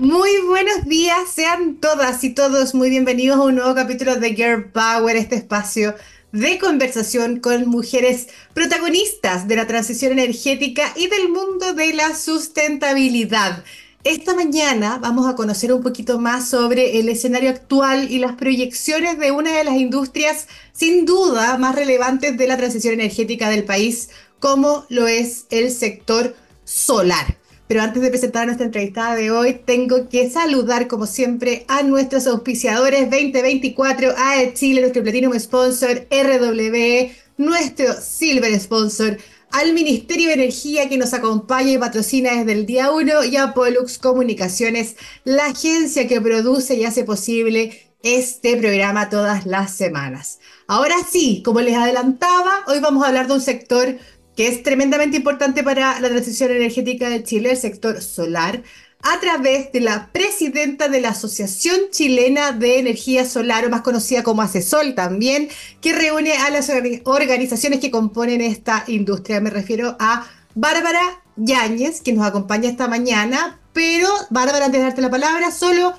Muy 0.00 0.30
buenos 0.48 0.86
días, 0.86 1.28
sean 1.30 1.74
todas 1.74 2.24
y 2.24 2.30
todos 2.30 2.74
muy 2.74 2.88
bienvenidos 2.88 3.38
a 3.38 3.42
un 3.42 3.56
nuevo 3.56 3.74
capítulo 3.74 4.16
de 4.16 4.34
Girl 4.34 4.70
Power, 4.70 5.14
este 5.14 5.34
espacio 5.34 5.94
de 6.32 6.58
conversación 6.58 7.38
con 7.38 7.68
mujeres 7.68 8.28
protagonistas 8.54 9.46
de 9.46 9.56
la 9.56 9.66
transición 9.66 10.12
energética 10.12 10.90
y 10.96 11.08
del 11.08 11.28
mundo 11.28 11.74
de 11.74 11.92
la 11.92 12.16
sustentabilidad. 12.16 13.62
Esta 14.02 14.34
mañana 14.34 14.96
vamos 15.02 15.28
a 15.28 15.34
conocer 15.34 15.70
un 15.70 15.82
poquito 15.82 16.18
más 16.18 16.48
sobre 16.48 16.98
el 16.98 17.10
escenario 17.10 17.50
actual 17.50 18.10
y 18.10 18.20
las 18.20 18.36
proyecciones 18.36 19.18
de 19.18 19.32
una 19.32 19.54
de 19.54 19.64
las 19.64 19.76
industrias 19.76 20.48
sin 20.72 21.04
duda 21.04 21.58
más 21.58 21.74
relevantes 21.74 22.38
de 22.38 22.46
la 22.46 22.56
transición 22.56 22.94
energética 22.94 23.50
del 23.50 23.64
país, 23.64 24.08
como 24.38 24.86
lo 24.88 25.06
es 25.06 25.44
el 25.50 25.70
sector 25.70 26.34
solar. 26.64 27.39
Pero 27.70 27.82
antes 27.82 28.02
de 28.02 28.10
presentar 28.10 28.42
a 28.42 28.46
nuestra 28.46 28.66
entrevistada 28.66 29.14
de 29.14 29.30
hoy, 29.30 29.60
tengo 29.64 30.08
que 30.08 30.28
saludar, 30.28 30.88
como 30.88 31.06
siempre, 31.06 31.64
a 31.68 31.84
nuestros 31.84 32.26
auspiciadores 32.26 33.08
2024, 33.08 34.10
a 34.10 34.52
Chile, 34.54 34.80
nuestro 34.80 35.04
Platinum 35.04 35.38
Sponsor, 35.38 36.04
RWE, 36.10 37.14
nuestro 37.36 37.94
Silver 38.02 38.58
Sponsor, 38.58 39.18
al 39.52 39.72
Ministerio 39.72 40.26
de 40.26 40.34
Energía 40.34 40.88
que 40.88 40.98
nos 40.98 41.14
acompaña 41.14 41.70
y 41.70 41.78
patrocina 41.78 42.34
desde 42.34 42.54
el 42.54 42.66
día 42.66 42.90
1 42.90 43.26
y 43.26 43.36
a 43.36 43.54
Pollux 43.54 43.98
Comunicaciones, 43.98 44.96
la 45.22 45.46
agencia 45.46 46.08
que 46.08 46.20
produce 46.20 46.74
y 46.74 46.84
hace 46.84 47.04
posible 47.04 47.94
este 48.02 48.56
programa 48.56 49.10
todas 49.10 49.46
las 49.46 49.72
semanas. 49.76 50.40
Ahora 50.66 50.96
sí, 51.08 51.40
como 51.44 51.60
les 51.60 51.76
adelantaba, 51.76 52.64
hoy 52.66 52.80
vamos 52.80 53.04
a 53.04 53.08
hablar 53.08 53.28
de 53.28 53.34
un 53.34 53.40
sector 53.40 53.96
que 54.40 54.48
es 54.48 54.62
tremendamente 54.62 55.18
importante 55.18 55.62
para 55.62 56.00
la 56.00 56.08
transición 56.08 56.50
energética 56.50 57.10
de 57.10 57.22
Chile, 57.22 57.50
el 57.50 57.58
sector 57.58 58.00
solar, 58.00 58.62
a 59.02 59.20
través 59.20 59.70
de 59.70 59.80
la 59.80 60.08
presidenta 60.14 60.88
de 60.88 61.02
la 61.02 61.10
Asociación 61.10 61.78
Chilena 61.90 62.52
de 62.52 62.78
Energía 62.78 63.26
Solar, 63.26 63.66
o 63.66 63.68
más 63.68 63.82
conocida 63.82 64.22
como 64.22 64.40
ACESOL 64.40 64.94
también, 64.94 65.50
que 65.82 65.92
reúne 65.92 66.32
a 66.38 66.48
las 66.48 66.72
organizaciones 67.04 67.80
que 67.80 67.90
componen 67.90 68.40
esta 68.40 68.84
industria. 68.86 69.42
Me 69.42 69.50
refiero 69.50 69.94
a 70.00 70.26
Bárbara 70.54 71.22
Yáñez, 71.36 72.00
que 72.00 72.14
nos 72.14 72.26
acompaña 72.26 72.70
esta 72.70 72.88
mañana, 72.88 73.60
pero 73.74 74.08
Bárbara, 74.30 74.64
antes 74.64 74.80
de 74.80 74.86
darte 74.86 75.02
la 75.02 75.10
palabra, 75.10 75.50
solo 75.50 75.92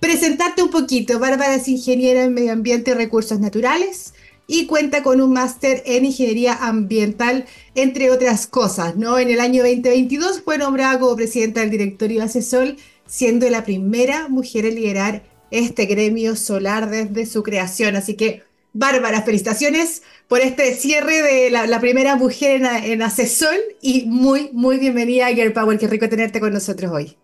presentarte 0.00 0.62
un 0.62 0.68
poquito. 0.68 1.18
Bárbara 1.18 1.54
es 1.54 1.66
ingeniera 1.66 2.24
en 2.24 2.34
medio 2.34 2.52
ambiente 2.52 2.90
y 2.90 2.94
recursos 2.94 3.40
naturales 3.40 4.12
y 4.46 4.66
cuenta 4.66 5.02
con 5.02 5.20
un 5.20 5.32
máster 5.32 5.82
en 5.86 6.04
ingeniería 6.04 6.54
ambiental, 6.54 7.46
entre 7.74 8.10
otras 8.10 8.46
cosas. 8.46 8.96
¿no? 8.96 9.18
En 9.18 9.30
el 9.30 9.40
año 9.40 9.62
2022 9.62 10.42
fue 10.42 10.58
nombrada 10.58 10.98
como 10.98 11.16
presidenta 11.16 11.60
del 11.60 11.70
directorio 11.70 12.22
ACESOL, 12.22 12.76
siendo 13.06 13.48
la 13.50 13.64
primera 13.64 14.28
mujer 14.28 14.66
en 14.66 14.76
liderar 14.76 15.22
este 15.50 15.86
gremio 15.86 16.36
solar 16.36 16.90
desde 16.90 17.26
su 17.26 17.42
creación. 17.42 17.96
Así 17.96 18.14
que, 18.14 18.42
Bárbara, 18.72 19.22
felicitaciones 19.22 20.02
por 20.28 20.40
este 20.40 20.74
cierre 20.74 21.22
de 21.22 21.50
la, 21.50 21.80
primera 21.80 22.16
mujer 22.16 22.62
en, 22.62 22.66
en 22.66 23.02
ACESOL 23.02 23.56
y 23.80 24.04
muy, 24.06 24.50
muy 24.52 24.78
bienvenida 24.78 25.26
a 25.26 25.32
Girl 25.32 25.52
Power. 25.52 25.78
Qué 25.78 25.86
rico 25.88 26.08
tenerte 26.08 26.40
con 26.40 26.52
nosotros 26.52 26.92
hoy. 26.92 27.16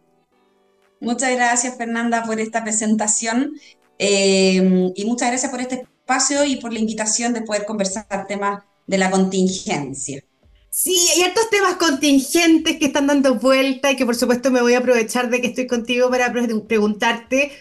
Muchas 1.00 1.34
gracias, 1.34 1.77
Fernanda, 1.77 2.23
por 2.25 2.41
esta 2.41 2.62
presentación. 2.62 3.55
Eh, 3.98 4.93
y 4.95 5.05
muchas 5.05 5.28
gracias 5.28 5.50
por 5.50 5.61
este 5.61 5.84
espacio 6.03 6.45
y 6.45 6.56
por 6.56 6.72
la 6.72 6.81
invitación 6.81 7.33
de 7.33 7.42
poder 7.42 7.64
conversar 7.64 8.27
temas 8.27 8.62
de 8.86 8.98
la 8.98 9.11
contingencia. 9.11 10.22
Sí, 10.70 10.97
hay 11.14 11.22
hartos 11.22 11.50
temas 11.50 11.75
contingentes 11.77 12.78
que 12.78 12.86
están 12.86 13.06
dando 13.06 13.34
vuelta 13.34 13.91
y 13.91 13.97
que 13.97 14.06
por 14.06 14.17
supuesto 14.17 14.50
me 14.50 14.62
voy 14.62 14.75
a 14.75 14.78
aprovechar 14.78 15.28
de 15.31 15.41
que 15.41 15.48
estoy 15.48 15.67
contigo 15.67 16.11
para 16.11 16.33
preguntarte. 16.33 17.53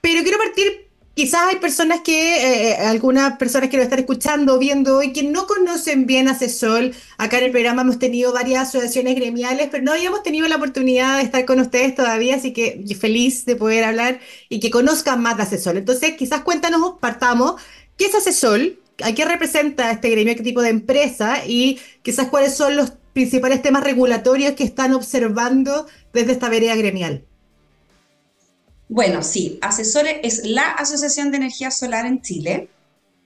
Pero 0.00 0.22
quiero 0.22 0.38
partir, 0.38 0.88
quizás 1.14 1.48
hay 1.48 1.56
personas 1.56 2.00
que, 2.02 2.36
eh, 2.36 2.70
eh, 2.70 2.76
algunas 2.76 3.38
personas 3.38 3.70
que 3.70 3.76
lo 3.76 3.82
están 3.82 4.00
escuchando 4.00 4.54
o 4.54 4.58
viendo 4.58 4.98
hoy, 4.98 5.12
que 5.12 5.22
no 5.22 5.46
conocen 5.46 6.06
bien 6.06 6.28
a 6.28 6.34
CESOL. 6.34 6.94
Acá 7.18 7.38
en 7.38 7.44
el 7.44 7.50
programa 7.52 7.82
hemos 7.82 7.98
tenido 7.98 8.32
varias 8.32 8.68
asociaciones 8.68 9.14
gremiales, 9.16 9.68
pero 9.70 9.82
no 9.82 9.92
habíamos 9.92 10.22
tenido 10.22 10.46
la 10.48 10.56
oportunidad 10.56 11.18
de 11.18 11.24
estar 11.24 11.44
con 11.44 11.60
ustedes 11.60 11.94
todavía, 11.94 12.36
así 12.36 12.52
que 12.52 12.84
feliz 13.00 13.46
de 13.46 13.56
poder 13.56 13.84
hablar 13.84 14.20
y 14.48 14.60
que 14.60 14.70
conozcan 14.70 15.20
más 15.22 15.38
de 15.38 15.46
CESOL. 15.46 15.78
Entonces, 15.78 16.14
quizás 16.16 16.42
cuéntanos, 16.42 16.94
partamos, 17.00 17.60
¿Qué 17.96 18.06
es 18.06 18.14
ACESOL? 18.14 18.78
¿A 19.02 19.12
qué 19.12 19.24
representa 19.24 19.90
este 19.90 20.10
gremio? 20.10 20.34
¿Qué 20.36 20.42
tipo 20.42 20.62
de 20.62 20.70
empresa? 20.70 21.44
Y 21.46 21.78
quizás 22.02 22.28
cuáles 22.28 22.54
son 22.54 22.76
los 22.76 22.92
principales 23.12 23.62
temas 23.62 23.84
regulatorios 23.84 24.54
que 24.54 24.64
están 24.64 24.92
observando 24.94 25.86
desde 26.12 26.32
esta 26.32 26.48
vereda 26.48 26.74
gremial. 26.76 27.24
Bueno, 28.88 29.22
sí, 29.22 29.58
Asesores 29.62 30.16
es 30.22 30.44
la 30.44 30.70
Asociación 30.70 31.30
de 31.30 31.38
Energía 31.38 31.70
Solar 31.70 32.06
en 32.06 32.20
Chile. 32.20 32.68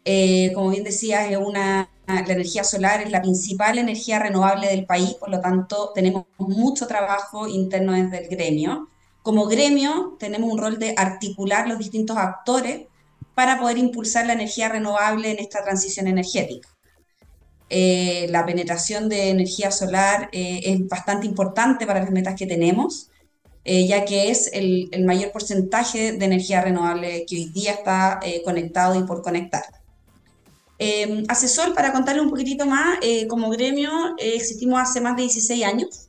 Eh, 0.05 0.53
como 0.55 0.71
bien 0.71 0.85
decía, 0.85 1.29
es 1.29 1.37
una, 1.37 1.91
la 2.07 2.21
energía 2.21 2.65
solar 2.65 3.03
es 3.03 3.11
la 3.11 3.21
principal 3.21 3.77
energía 3.77 4.19
renovable 4.19 4.69
del 4.69 4.87
país, 4.87 5.15
por 5.15 5.29
lo 5.29 5.41
tanto 5.41 5.93
tenemos 5.95 6.25
mucho 6.39 6.87
trabajo 6.87 7.47
interno 7.47 7.93
desde 7.93 8.25
el 8.25 8.29
gremio. 8.29 8.89
Como 9.23 9.47
gremio 9.47 10.17
tenemos 10.19 10.51
un 10.51 10.59
rol 10.59 10.79
de 10.79 10.95
articular 10.97 11.69
los 11.69 11.79
distintos 11.79 12.17
actores 12.17 12.87
para 13.39 13.57
poder 13.57 13.79
impulsar 13.79 14.27
la 14.27 14.33
energía 14.33 14.69
renovable 14.69 15.31
en 15.31 15.39
esta 15.39 15.63
transición 15.63 16.09
energética. 16.09 16.69
Eh, 17.71 18.27
la 18.31 18.45
penetración 18.45 19.09
de 19.09 19.31
energía 19.31 19.71
solar 19.71 20.29
eh, 20.33 20.61
es 20.65 20.89
bastante 20.89 21.25
importante 21.25 21.87
para 21.87 22.01
las 22.01 22.11
metas 22.11 22.35
que 22.35 22.49
tenemos, 22.49 23.11
eh, 23.65 23.87
ya 23.87 24.05
que 24.05 24.33
es 24.33 24.51
el, 24.53 24.91
mayor 25.05 25.31
porcentaje 25.31 26.15
de 26.15 26.25
energía 26.25 26.63
renovable 26.63 27.27
que 27.29 27.37
hoy 27.37 27.45
día 27.51 27.75
está 27.75 28.19
conectado 28.45 28.99
y 28.99 29.05
por 29.05 29.23
conectar. 29.23 29.63
Asesor, 31.29 31.77
para 31.77 31.93
contarle 31.93 32.23
un 32.23 32.31
poquitito 32.31 32.67
más, 32.67 32.99
como 33.29 33.51
gremio 33.51 34.17
existimos 34.19 34.81
hace 34.81 35.01
más 35.01 35.15
de 35.15 35.23
16 35.23 35.65
años. 35.65 36.09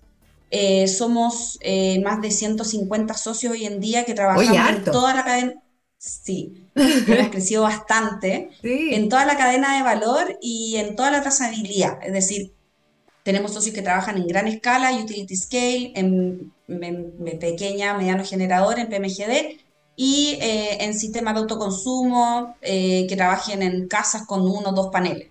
somos 0.97 1.59
más 2.03 2.22
de 2.23 2.31
150 2.31 3.13
socios 3.13 3.53
hoy 3.53 3.66
en 3.67 3.79
día 3.79 4.03
que 4.03 4.16
trabajamos 4.16 4.69
en 4.78 4.84
toda 4.84 5.13
la 5.13 5.23
cadena. 5.23 5.53
Sí, 5.99 6.65
hemos 6.75 7.27
crecido 7.29 7.63
bastante 7.63 8.51
en 8.63 9.09
toda 9.09 9.25
la 9.25 9.37
cadena 9.37 9.75
de 9.75 9.83
valor 9.83 10.39
y 10.41 10.77
en 10.77 10.95
toda 10.95 11.11
la 11.11 11.21
trazabilidad. 11.21 11.99
Es 12.01 12.13
decir, 12.13 12.53
tenemos 13.23 13.53
socios 13.53 13.75
que 13.75 13.81
trabajan 13.81 14.15
en 14.17 14.25
gran 14.25 14.47
escala, 14.47 14.93
utility 14.93 15.35
scale, 15.35 15.91
en, 15.95 16.53
pequeña, 17.39 17.97
mediano 17.97 18.23
generador, 18.23 18.79
en 18.79 18.87
PMGD, 18.87 19.59
y 19.97 20.37
eh, 20.41 20.85
en 20.85 20.97
sistemas 20.97 21.33
de 21.33 21.41
autoconsumo 21.41 22.55
eh, 22.61 23.05
que 23.09 23.17
trabajen 23.17 23.61
en 23.61 23.89
casas 23.89 24.25
con 24.25 24.43
uno 24.43 24.69
o 24.69 24.71
dos 24.71 24.87
paneles. 24.87 25.27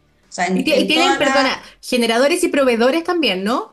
y, 0.55 0.65
tienen, 0.65 1.17
perdona, 1.17 1.63
generadores 1.81 2.45
y 2.45 2.49
proveedores 2.49 3.05
también, 3.05 3.43
¿no? 3.43 3.73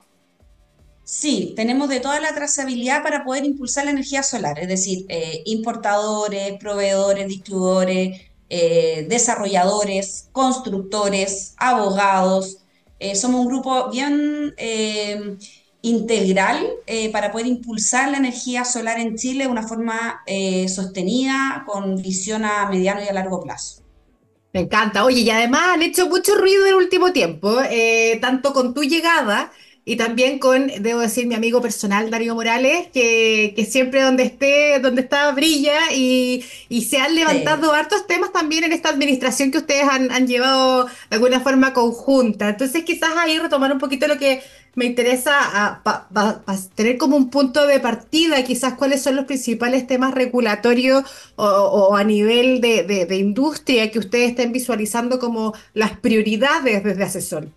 Sí, 1.05 1.53
tenemos 1.55 1.87
de 1.87 1.99
toda 1.99 2.19
la 2.19 2.33
trazabilidad 2.33 3.03
para 3.03 3.23
poder 3.23 3.45
impulsar 3.45 3.85
la 3.85 3.91
energía 3.91 4.23
solar, 4.23 4.57
es 4.57 4.67
decir, 4.67 5.05
eh, 5.07 5.43
importadores, 5.45 6.57
proveedores, 6.59 7.27
distribuidores, 7.27 8.21
eh, 8.49 9.05
desarrolladores, 9.07 10.29
constructores, 10.31 11.53
abogados. 11.57 12.57
Eh, 12.97 13.15
somos 13.15 13.41
un 13.41 13.47
grupo 13.49 13.91
bien 13.91 14.55
integral 15.83 16.65
para 17.11 17.31
poder 17.31 17.45
impulsar 17.45 18.09
la 18.09 18.17
energía 18.17 18.65
solar 18.65 18.99
en 18.99 19.15
Chile 19.15 19.43
de 19.43 19.51
una 19.51 19.67
forma 19.67 20.23
sostenida, 20.67 21.65
con 21.67 22.01
visión 22.01 22.45
a 22.45 22.67
mediano 22.67 23.03
y 23.03 23.07
a 23.07 23.13
largo 23.13 23.43
plazo. 23.43 23.83
Me 24.53 24.61
encanta. 24.61 25.05
Oye, 25.05 25.21
y 25.21 25.29
además 25.29 25.75
han 25.75 25.83
hecho 25.83 26.07
mucho 26.07 26.33
ruido 26.33 26.65
en 26.65 26.69
el 26.69 26.75
último 26.75 27.13
tiempo, 27.13 27.55
tanto 28.19 28.53
con 28.53 28.73
tu 28.73 28.81
llegada 28.81 29.51
y 29.87 29.97
también 29.97 30.39
con, 30.39 30.71
debo 30.79 30.99
decir, 30.99 31.27
mi 31.27 31.35
amigo 31.35 31.61
personal 31.61 32.09
Darío 32.09 32.33
Morales, 32.33 32.87
que, 32.91 33.53
que 33.55 33.65
siempre 33.65 34.01
donde 34.01 34.23
esté, 34.23 34.79
donde 34.79 35.01
está, 35.01 35.31
brilla 35.31 35.77
y, 35.93 36.43
y 36.69 36.85
se 36.85 36.97
han 36.97 37.13
levantado 37.13 37.71
hartos 37.71 38.07
temas 38.07 38.33
también 38.33 38.63
en 38.63 38.73
esta 38.73 38.89
administración 38.89 39.51
que 39.51 39.59
ustedes 39.59 39.83
han, 39.87 40.11
han 40.11 40.25
llevado 40.25 40.85
de 40.85 40.91
alguna 41.11 41.39
forma 41.39 41.73
conjunta. 41.73 42.49
Entonces 42.49 42.83
quizás 42.83 43.11
ahí 43.15 43.37
retomar 43.37 43.71
un 43.71 43.77
poquito 43.77 44.07
lo 44.07 44.17
que 44.17 44.41
me 44.73 44.85
interesa 44.85 45.81
tener 46.73 46.97
como 46.97 47.15
un 47.15 47.29
punto 47.29 47.67
de 47.67 47.79
partida, 47.79 48.43
quizás 48.43 48.73
cuáles 48.73 49.03
son 49.03 49.15
los 49.15 49.25
principales 49.25 49.85
temas 49.85 50.15
regulatorios 50.15 51.03
o, 51.35 51.45
o 51.45 51.95
a 51.95 52.03
nivel 52.03 52.59
de, 52.59 52.83
de, 52.83 53.05
de, 53.05 53.17
industria 53.17 53.91
que 53.91 53.99
ustedes 53.99 54.31
estén 54.31 54.51
visualizando 54.51 55.19
como 55.19 55.53
las 55.73 55.97
prioridades 55.99 56.83
desde 56.83 57.03
Asesor. 57.03 57.49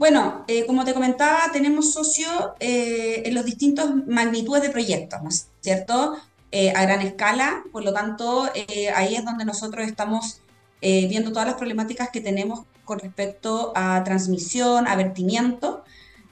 Bueno, 0.00 0.46
eh, 0.48 0.64
como 0.64 0.86
te 0.86 0.94
comentaba, 0.94 1.52
tenemos 1.52 1.92
socios 1.92 2.32
eh, 2.58 3.22
en 3.26 3.34
los 3.34 3.44
distintos 3.44 4.06
magnitudes 4.06 4.62
de 4.62 4.70
proyectos, 4.70 5.22
¿no 5.22 5.28
es 5.28 5.50
cierto? 5.60 6.16
Eh, 6.52 6.72
a 6.74 6.84
gran 6.84 7.02
escala, 7.02 7.62
por 7.70 7.84
lo 7.84 7.92
tanto, 7.92 8.48
ahí 8.94 9.14
es 9.14 9.26
donde 9.26 9.44
nosotros 9.44 9.86
estamos 9.86 10.40
viendo 10.80 11.32
todas 11.32 11.46
las 11.46 11.56
problemáticas 11.56 12.08
que 12.08 12.22
tenemos 12.22 12.60
con 12.86 12.98
respecto 12.98 13.72
a 13.76 14.02
transmisión, 14.02 14.88
a 14.88 14.96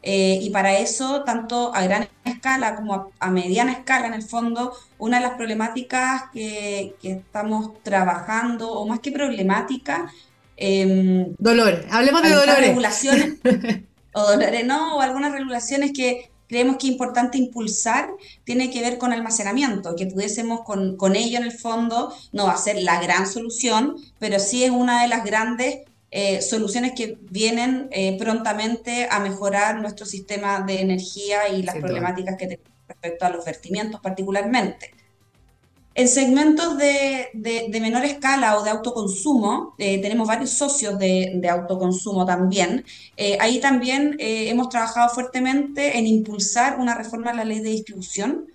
y 0.03 0.51
para 0.51 0.79
eso, 0.79 1.23
tanto 1.25 1.71
a 1.75 1.83
gran 1.83 2.09
escala 2.25 2.75
como 2.75 3.13
a, 3.19 3.31
mediana 3.31 3.73
escala, 3.73 4.07
en 4.07 4.15
el 4.15 4.23
fondo, 4.23 4.73
una 4.97 5.19
de 5.19 5.25
las 5.25 5.37
problemáticas 5.37 6.31
que, 6.33 6.97
estamos 7.03 7.83
trabajando, 7.83 8.73
o 8.73 8.87
más 8.87 9.01
que 9.01 9.13
problemática, 9.13 10.11
eh, 10.61 11.33
dolor, 11.39 11.85
hablemos 11.91 12.23
de 12.23 12.31
dolores. 12.31 12.67
regulaciones, 12.67 13.35
o 14.13 14.23
dolores, 14.23 14.67
no, 14.67 14.97
o 14.97 15.01
algunas 15.01 15.33
regulaciones 15.33 15.93
que 15.93 16.31
creemos 16.49 16.79
que 16.79 16.87
es 16.87 16.93
importante 16.93 17.39
impulsar, 17.39 18.11
tiene 18.45 18.71
que 18.71 18.81
ver 18.81 18.99
con 18.99 19.13
almacenamiento, 19.13 19.95
que 19.95 20.07
pudiésemos 20.07 20.63
con, 20.63 20.97
con 20.97 21.15
ello 21.15 21.39
en 21.39 21.45
el 21.45 21.53
fondo, 21.53 22.13
no 22.33 22.47
va 22.47 22.55
a 22.55 22.59
ser 22.59 22.83
la 22.83 23.01
gran 23.01 23.27
solución, 23.27 23.97
pero 24.19 24.41
sí 24.41 24.65
es 24.65 24.71
una 24.71 25.03
de 25.03 25.09
las 25.09 25.25
grandes 25.25 25.81
eh, 26.11 26.41
soluciones 26.41 26.93
que 26.97 27.19
vienen 27.31 27.89
eh, 27.93 28.17
prontamente 28.19 29.07
a 29.11 29.21
mejorar 29.21 29.81
nuestro 29.81 30.07
sistema 30.07 30.63
de 30.63 30.81
energía 30.81 31.49
y 31.51 31.63
las 31.63 31.77
problemáticas 31.77 32.37
que 32.37 32.47
tenemos 32.47 32.73
respecto 32.89 33.27
a 33.27 33.31
los 33.31 33.45
vertimientos 33.45 34.01
particularmente. 34.01 34.95
En 35.99 36.07
segmentos 36.07 36.79
de, 36.79 37.27
menor 37.81 38.05
escala 38.05 38.57
o 38.57 38.63
de 38.63 38.71
autoconsumo, 38.71 39.75
eh, 39.79 40.01
tenemos 40.01 40.29
varios 40.29 40.51
socios 40.51 40.97
de, 40.97 41.49
autoconsumo 41.51 42.25
también. 42.25 42.85
ahí 43.41 43.59
también 43.59 44.17
hemos 44.21 44.69
trabajado 44.69 45.09
fuertemente 45.09 45.99
en 45.99 46.07
impulsar 46.07 46.79
una 46.79 46.95
reforma 46.95 47.33
a 47.33 47.35
la 47.35 47.45
ley 47.45 47.59
de 47.59 47.71
distribución, 47.71 48.47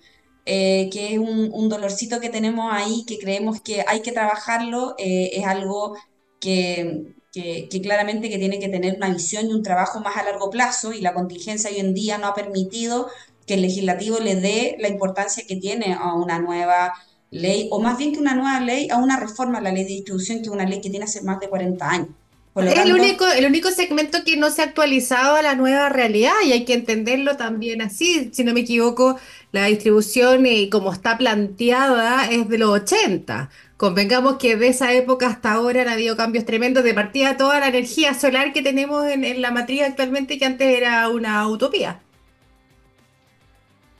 que 0.46 1.08
es 1.12 1.18
un, 1.18 1.50
un, 1.52 1.68
dolorcito 1.68 2.18
que 2.18 2.30
tenemos 2.30 2.72
ahí, 2.72 3.04
que 3.06 3.18
creemos 3.18 3.60
que 3.60 3.84
hay 3.86 4.00
que 4.00 4.12
trabajarlo, 4.12 4.94
es 4.96 5.44
algo 5.46 5.96
que, 6.40 7.14
que, 7.30 7.80
claramente 7.82 8.30
que 8.30 8.38
tiene 8.38 8.58
que 8.58 8.70
tener 8.70 8.96
una 8.96 9.10
visión 9.10 9.50
y 9.50 9.52
un 9.52 9.62
trabajo 9.62 10.00
más 10.00 10.16
a 10.16 10.24
largo 10.24 10.48
plazo 10.48 10.94
y 10.94 11.02
la 11.02 11.12
contingencia 11.12 11.68
hoy 11.70 11.78
en 11.78 11.92
día 11.92 12.16
no 12.16 12.28
ha 12.28 12.34
permitido 12.34 13.08
que 13.46 13.54
el 13.54 13.62
legislativo 13.62 14.18
le 14.18 14.36
dé 14.36 14.76
la 14.78 14.88
importancia 14.88 15.44
que 15.46 15.56
tiene 15.56 15.92
a 15.92 16.14
una 16.14 16.38
nueva 16.38 16.94
ley, 17.34 17.68
o 17.70 17.80
más 17.80 17.98
bien 17.98 18.12
que 18.12 18.20
una 18.20 18.34
nueva 18.34 18.60
ley, 18.60 18.88
a 18.90 18.96
una 18.96 19.18
reforma 19.18 19.58
a 19.58 19.60
la 19.60 19.72
ley 19.72 19.82
de 19.82 19.90
distribución, 19.90 20.38
que 20.38 20.44
es 20.44 20.48
una 20.48 20.64
ley 20.64 20.80
que 20.80 20.88
tiene 20.88 21.04
hace 21.04 21.20
más 21.22 21.40
de 21.40 21.48
40 21.48 21.90
años. 21.90 22.08
es 22.56 22.78
el, 22.78 22.92
único, 22.92 23.26
el 23.26 23.44
único 23.44 23.70
segmento 23.70 24.22
que 24.24 24.36
no 24.36 24.50
se 24.50 24.62
ha 24.62 24.66
actualizado 24.66 25.34
a 25.34 25.42
la 25.42 25.56
nueva 25.56 25.88
realidad 25.88 26.32
y 26.46 26.52
hay 26.52 26.64
que 26.64 26.74
entenderlo 26.74 27.36
también 27.36 27.82
así. 27.82 28.30
Si 28.32 28.44
no 28.44 28.54
me 28.54 28.60
equivoco, 28.60 29.18
la 29.50 29.66
distribución, 29.66 30.46
y 30.46 30.70
como 30.70 30.92
está 30.92 31.18
planteada, 31.18 32.30
es 32.30 32.48
de 32.48 32.58
los 32.58 32.70
80. 32.70 33.50
Convengamos 33.76 34.36
que 34.36 34.56
de 34.56 34.68
esa 34.68 34.92
época 34.92 35.26
hasta 35.26 35.52
ahora 35.52 35.82
han 35.82 35.88
habido 35.88 36.16
cambios 36.16 36.44
tremendos 36.44 36.84
de 36.84 36.94
partida 36.94 37.36
toda 37.36 37.58
la 37.58 37.66
energía 37.66 38.14
solar 38.14 38.52
que 38.52 38.62
tenemos 38.62 39.04
en, 39.08 39.42
la 39.42 39.50
matriz 39.50 39.82
actualmente, 39.82 40.38
que 40.38 40.44
antes 40.44 40.68
era 40.68 41.08
una 41.08 41.46
utopía. 41.48 42.00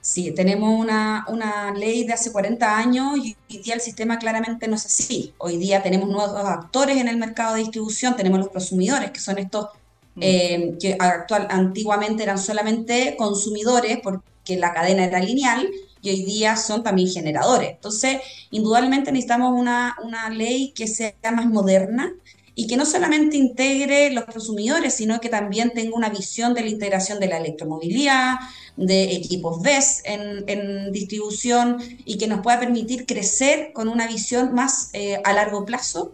Sí, 0.04 0.32
tenemos 0.32 0.78
una, 0.78 1.24
una, 1.28 1.72
ley 1.72 2.04
de 2.04 2.12
hace 2.12 2.30
40 2.30 2.76
años 2.76 3.16
y 3.16 3.34
hoy 3.50 3.62
día 3.62 3.72
el 3.72 3.80
sistema 3.80 4.18
claramente 4.18 4.68
no 4.68 4.76
es 4.76 4.84
así. 4.84 5.32
Hoy 5.38 5.56
día 5.56 5.82
tenemos 5.82 6.10
nuevos 6.10 6.44
actores 6.44 6.98
en 6.98 7.08
el 7.08 7.16
mercado 7.16 7.54
de 7.54 7.60
distribución, 7.60 8.14
tenemos 8.14 8.38
los 8.38 8.50
consumidores, 8.50 9.12
que 9.12 9.20
son 9.20 9.38
estos 9.38 9.70
mm. 10.16 10.20
eh, 10.20 10.74
que 10.78 10.98
actual, 11.00 11.46
antiguamente 11.48 12.22
eran 12.22 12.36
solamente 12.36 13.16
consumidores 13.16 14.00
porque 14.02 14.58
la 14.58 14.74
cadena 14.74 15.06
era 15.06 15.20
lineal 15.20 15.70
y 16.02 16.10
hoy 16.10 16.22
día 16.24 16.56
son 16.56 16.82
también 16.82 17.08
generadores. 17.08 17.70
Entonces, 17.70 18.18
indudablemente 18.50 19.10
necesitamos 19.10 19.58
una, 19.58 19.96
una 20.04 20.28
ley 20.28 20.72
que 20.76 20.86
sea 20.86 21.14
más 21.32 21.46
moderna 21.46 22.12
y 22.54 22.66
que 22.66 22.76
no 22.76 22.86
solamente 22.86 23.36
integre 23.36 24.10
los 24.10 24.24
consumidores, 24.26 24.94
sino 24.94 25.20
que 25.20 25.28
también 25.28 25.72
tenga 25.74 25.96
una 25.96 26.08
visión 26.08 26.54
de 26.54 26.62
la 26.62 26.68
integración 26.68 27.18
de 27.18 27.26
la 27.26 27.38
electromovilidad, 27.38 28.36
de 28.76 29.12
equipos 29.12 29.58
en, 30.04 30.44
en 30.48 30.92
distribución 30.92 31.78
y 32.04 32.18
que 32.18 32.26
nos 32.26 32.40
pueda 32.40 32.60
permitir 32.60 33.06
crecer 33.06 33.72
con 33.72 33.88
una 33.88 34.06
visión 34.06 34.54
más 34.54 34.90
eh, 34.92 35.20
a 35.24 35.32
largo 35.32 35.64
plazo 35.64 36.12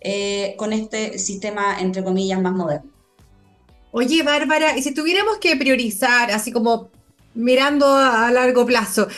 eh, 0.00 0.54
con 0.58 0.72
este 0.72 1.18
sistema, 1.18 1.78
entre 1.80 2.02
comillas, 2.02 2.40
más 2.40 2.52
moderno. 2.52 2.90
Oye, 3.92 4.22
Bárbara, 4.22 4.76
y 4.76 4.82
si 4.82 4.94
tuviéramos 4.94 5.38
que 5.38 5.54
priorizar, 5.56 6.30
así 6.30 6.50
como 6.50 6.90
mirando 7.34 7.86
a 7.86 8.30
largo 8.30 8.64
plazo, 8.66 9.08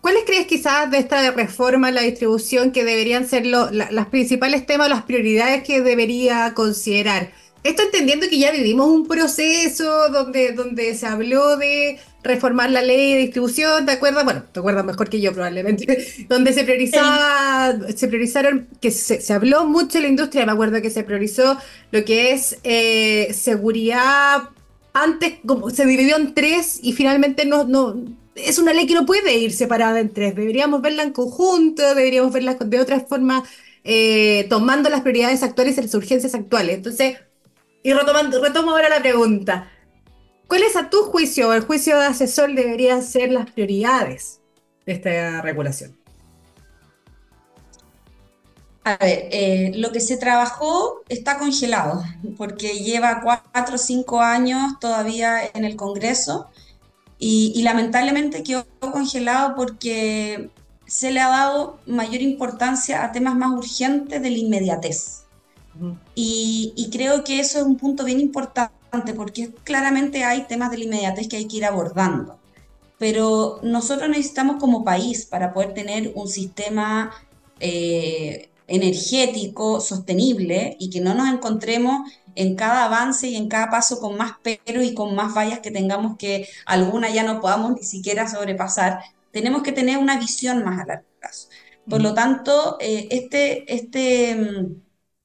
¿cuáles 0.00 0.24
crees 0.24 0.46
quizás 0.46 0.90
de 0.90 0.98
esta 0.98 1.30
reforma 1.30 1.90
la 1.90 2.02
distribución 2.02 2.72
que 2.72 2.84
deberían 2.84 3.26
ser 3.26 3.46
los 3.46 3.70
principales 4.10 4.66
temas, 4.66 4.88
las 4.88 5.02
prioridades 5.02 5.62
que 5.62 5.80
debería 5.80 6.52
considerar? 6.54 7.32
Esto 7.62 7.82
entendiendo 7.82 8.26
que 8.28 8.38
ya 8.38 8.52
vivimos 8.52 8.88
un 8.88 9.06
proceso 9.06 10.08
donde, 10.08 10.52
donde 10.52 10.94
se 10.94 11.06
habló 11.06 11.58
de 11.58 11.98
reformar 12.22 12.70
la 12.70 12.80
ley 12.80 13.12
de 13.12 13.18
distribución, 13.18 13.84
¿te 13.84 13.92
acuerdas? 13.92 14.24
Bueno, 14.24 14.44
te 14.50 14.60
acuerdas 14.60 14.84
mejor 14.84 15.10
que 15.10 15.20
yo 15.20 15.32
probablemente, 15.32 16.06
donde 16.28 16.52
se 16.54 16.64
priorizaba, 16.64 17.76
se 17.94 18.08
priorizaron, 18.08 18.68
que 18.80 18.90
se, 18.90 19.32
habló 19.32 19.66
mucho 19.66 19.98
en 19.98 20.04
la 20.04 20.08
industria, 20.08 20.46
me 20.46 20.52
acuerdo 20.52 20.80
que 20.80 20.90
se 20.90 21.02
priorizó 21.02 21.58
lo 21.90 22.04
que 22.04 22.32
es 22.32 22.58
eh, 22.64 23.32
seguridad 23.34 24.50
antes 24.92 25.34
como 25.46 25.70
se 25.70 25.86
dividió 25.86 26.16
en 26.16 26.34
tres 26.34 26.80
y 26.82 26.92
finalmente 26.92 27.44
no, 27.44 27.64
no, 27.64 27.94
es 28.34 28.58
una 28.58 28.72
ley 28.72 28.86
que 28.86 28.94
no 28.94 29.06
puede 29.06 29.34
ir 29.36 29.52
separada 29.52 30.00
en 30.00 30.12
tres. 30.12 30.34
Deberíamos 30.34 30.80
verla 30.82 31.02
en 31.02 31.12
conjunto, 31.12 31.94
deberíamos 31.94 32.32
verla 32.32 32.54
de 32.54 32.80
otra 32.80 33.00
forma, 33.00 33.44
eh, 33.84 34.46
tomando 34.48 34.90
las 34.90 35.02
prioridades 35.02 35.42
actuales 35.42 35.78
y 35.78 35.82
las 35.82 35.94
urgencias 35.94 36.34
actuales. 36.34 36.76
Entonces, 36.76 37.18
y 37.82 37.92
retomando, 37.92 38.42
retomo 38.42 38.72
ahora 38.72 38.88
la 38.88 39.00
pregunta. 39.00 39.70
¿Cuáles 40.46 40.76
a 40.76 40.90
tu 40.90 41.04
juicio 41.04 41.48
o 41.48 41.52
el 41.52 41.62
juicio 41.62 41.98
de 41.98 42.06
asesor 42.06 42.54
deberían 42.54 43.02
ser 43.02 43.30
las 43.30 43.50
prioridades 43.50 44.40
de 44.84 44.92
esta 44.92 45.42
regulación? 45.42 45.96
A 48.82 48.96
ver, 48.96 49.28
eh, 49.30 49.72
lo 49.76 49.92
que 49.92 50.00
se 50.00 50.16
trabajó 50.16 51.02
está 51.08 51.38
congelado, 51.38 52.02
porque 52.36 52.80
lleva 52.80 53.20
cuatro 53.22 53.76
o 53.76 53.78
cinco 53.78 54.20
años 54.20 54.78
todavía 54.80 55.38
en 55.54 55.64
el 55.64 55.76
Congreso 55.76 56.50
y, 57.20 57.62
lamentablemente 57.62 58.42
quedó 58.42 58.66
congelado 58.80 59.54
porque 59.54 60.50
se 60.86 61.12
le 61.12 61.20
ha 61.20 61.28
dado 61.28 61.78
mayor 61.86 62.22
importancia 62.22 63.04
a 63.04 63.12
temas 63.12 63.36
más 63.36 63.52
urgentes 63.52 64.22
de 64.22 64.30
la 64.30 64.38
inmediatez. 64.38 65.24
y, 66.14 66.72
y, 66.76 66.90
creo 66.90 67.22
que 67.22 67.38
eso 67.38 67.58
es 67.58 67.64
un 67.64 67.76
punto 67.76 68.04
bien 68.04 68.20
importante 68.20 69.14
porque 69.14 69.52
claramente 69.64 70.24
hay 70.24 70.46
temas 70.46 70.70
de 70.70 70.78
la 70.78 70.84
inmediatez 70.84 71.28
que 71.28 71.36
hay 71.36 71.46
que 71.46 71.58
ir 71.58 71.64
abordando. 71.66 72.38
Pero 72.98 73.60
nosotros 73.62 74.08
necesitamos 74.08 74.56
como 74.56 74.84
país 74.84 75.26
para 75.26 75.52
poder 75.52 75.74
tener 75.74 76.12
un 76.14 76.28
sistema 76.28 77.10
eh, 77.60 78.50
energético, 78.66 79.80
sostenible 79.80 80.76
y 80.78 80.90
que 80.90 81.00
no 81.00 81.14
nos 81.14 81.28
encontremos 81.28 82.10
en 82.40 82.56
cada 82.56 82.86
avance 82.86 83.28
y 83.28 83.36
en 83.36 83.48
cada 83.48 83.70
paso 83.70 84.00
con 84.00 84.16
más 84.16 84.32
pero 84.42 84.82
y 84.82 84.94
con 84.94 85.14
más 85.14 85.34
vallas 85.34 85.60
que 85.60 85.70
tengamos 85.70 86.16
que 86.16 86.48
alguna 86.66 87.10
ya 87.10 87.22
no 87.22 87.40
podamos 87.40 87.72
ni 87.74 87.82
siquiera 87.84 88.28
sobrepasar. 88.28 89.00
Tenemos 89.30 89.62
que 89.62 89.72
tener 89.72 89.98
una 89.98 90.18
visión 90.18 90.64
más 90.64 90.80
a 90.80 90.86
largo 90.86 91.06
plazo. 91.20 91.48
Por 91.88 92.00
lo 92.02 92.14
tanto, 92.14 92.78
eh, 92.80 93.08
este, 93.10 93.72
este, 93.74 94.34
mm, 94.36 94.82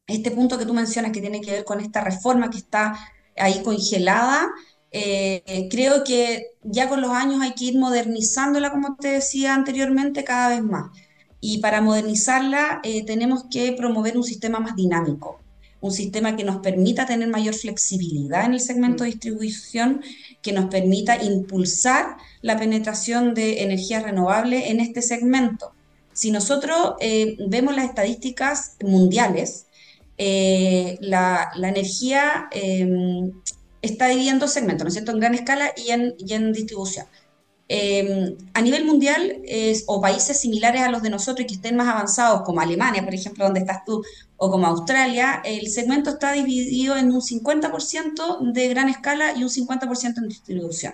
este 0.07 0.31
punto 0.31 0.57
que 0.57 0.65
tú 0.65 0.73
mencionas 0.73 1.11
que 1.11 1.21
tiene 1.21 1.41
que 1.41 1.51
ver 1.51 1.63
con 1.65 1.79
esta 1.79 2.01
reforma 2.01 2.49
que 2.49 2.57
está 2.57 2.97
ahí 3.37 3.63
congelada, 3.63 4.49
eh, 4.91 5.67
creo 5.71 6.03
que 6.03 6.47
ya 6.63 6.89
con 6.89 7.01
los 7.01 7.11
años 7.11 7.41
hay 7.41 7.53
que 7.53 7.65
ir 7.65 7.77
modernizándola, 7.77 8.71
como 8.71 8.95
te 8.97 9.09
decía 9.09 9.53
anteriormente, 9.53 10.23
cada 10.23 10.49
vez 10.49 10.63
más. 10.63 10.91
Y 11.39 11.59
para 11.59 11.81
modernizarla 11.81 12.81
eh, 12.83 13.05
tenemos 13.05 13.45
que 13.49 13.73
promover 13.73 14.17
un 14.17 14.23
sistema 14.23 14.59
más 14.59 14.75
dinámico, 14.75 15.44
un 15.85 15.91
sistema 15.91 16.35
que 16.35 16.43
nos 16.43 16.57
permita 16.57 17.05
tener 17.05 17.27
mayor 17.27 17.53
flexibilidad 17.53 18.45
en 18.45 18.53
el 18.53 18.59
segmento 18.59 19.03
de 19.03 19.11
distribución, 19.11 20.01
que 20.41 20.51
nos 20.51 20.65
permita 20.65 21.23
impulsar 21.23 22.17
la 22.41 22.57
penetración 22.57 23.33
de 23.35 23.61
energías 23.61 24.03
renovables 24.03 24.63
en 24.67 24.79
este 24.79 25.01
segmento. 25.03 25.73
Si 26.11 26.31
nosotros 26.31 26.93
eh, 27.01 27.37
vemos 27.47 27.75
las 27.75 27.85
estadísticas 27.85 28.77
mundiales, 28.81 29.67
eh, 30.17 30.97
la, 31.01 31.51
energía 31.55 32.47
em, 32.51 33.31
está 33.81 34.07
dividida 34.07 34.31
en 34.31 34.39
dos 34.39 34.53
segmentos, 34.53 34.85
¿no 34.85 34.87
es 34.87 34.93
cierto? 34.93 35.11
En 35.11 35.19
gran 35.19 35.35
escala 35.35 35.71
y 35.77 35.91
en, 35.91 36.15
y 36.17 36.33
en 36.33 36.51
distribución. 36.51 37.05
Em, 37.67 38.37
a 38.53 38.61
nivel 38.61 38.85
mundial, 38.85 39.41
o 39.87 39.99
países 39.99 40.39
similares 40.39 40.81
a 40.81 40.91
los 40.91 41.01
de 41.01 41.09
nosotros 41.09 41.43
y 41.45 41.47
que 41.47 41.55
estén 41.55 41.75
más 41.75 41.87
avanzados, 41.87 42.43
como 42.43 42.61
Alemania, 42.61 43.03
por 43.03 43.15
ejemplo, 43.15 43.45
donde 43.45 43.61
estás 43.61 43.83
tú, 43.85 44.03
o 44.37 44.51
como 44.51 44.67
Australia, 44.67 45.41
el 45.43 45.67
segmento 45.69 46.11
está 46.11 46.31
dividido 46.33 46.95
en 46.95 47.11
un 47.11 47.21
50% 47.21 48.53
de 48.53 48.67
gran 48.69 48.89
escala 48.89 49.33
y 49.35 49.43
un 49.43 49.49
50% 49.49 50.17
en 50.17 50.27
distribución. 50.27 50.93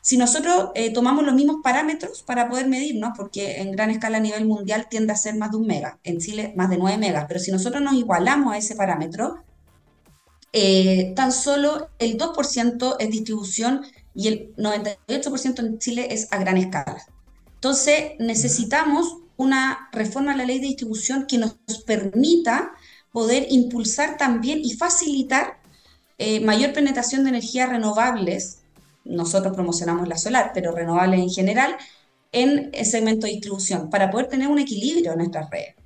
Si 0.00 0.16
nosotros 0.16 0.70
eh, 0.74 0.92
tomamos 0.92 1.24
los 1.24 1.34
mismos 1.34 1.56
parámetros 1.62 2.22
para 2.22 2.48
poder 2.48 2.66
medirnos, 2.66 3.12
porque 3.16 3.60
en 3.60 3.72
gran 3.72 3.90
escala 3.90 4.18
a 4.18 4.20
nivel 4.20 4.46
mundial 4.46 4.88
tiende 4.88 5.12
a 5.12 5.16
ser 5.16 5.36
más 5.36 5.50
de 5.50 5.58
un 5.58 5.66
mega, 5.66 5.98
en 6.02 6.18
Chile 6.18 6.54
más 6.56 6.70
de 6.70 6.78
9 6.78 6.96
megas, 6.98 7.26
pero 7.28 7.40
si 7.40 7.52
nosotros 7.52 7.82
nos 7.82 7.94
igualamos 7.94 8.54
a 8.54 8.58
ese 8.58 8.74
parámetro, 8.74 9.44
eh, 10.52 11.12
tan 11.14 11.30
solo 11.30 11.90
el 11.98 12.16
2% 12.16 12.96
es 12.98 13.10
distribución 13.10 13.82
y 14.18 14.26
el 14.26 14.52
98% 14.56 15.60
en 15.60 15.78
Chile 15.78 16.08
es 16.10 16.26
a 16.32 16.38
gran 16.38 16.56
escala. 16.56 17.06
Entonces, 17.54 18.14
necesitamos 18.18 19.18
una 19.36 19.88
reforma 19.92 20.32
a 20.32 20.36
la 20.36 20.44
ley 20.44 20.58
de 20.58 20.66
distribución 20.66 21.26
que 21.28 21.38
nos 21.38 21.56
permita 21.86 22.72
poder 23.12 23.46
impulsar 23.48 24.16
también 24.16 24.58
y 24.64 24.72
facilitar 24.72 25.60
eh, 26.18 26.40
mayor 26.40 26.72
penetración 26.72 27.22
de 27.22 27.30
energías 27.30 27.68
renovables. 27.68 28.62
Nosotros 29.04 29.54
promocionamos 29.54 30.08
la 30.08 30.18
solar, 30.18 30.50
pero 30.52 30.72
renovables 30.72 31.20
en 31.20 31.30
general, 31.30 31.76
en 32.32 32.70
el 32.72 32.86
segmento 32.86 33.28
de 33.28 33.34
distribución, 33.34 33.88
para 33.88 34.10
poder 34.10 34.26
tener 34.26 34.48
un 34.48 34.58
equilibrio 34.58 35.12
en 35.12 35.18
nuestras 35.18 35.48
redes. 35.48 35.76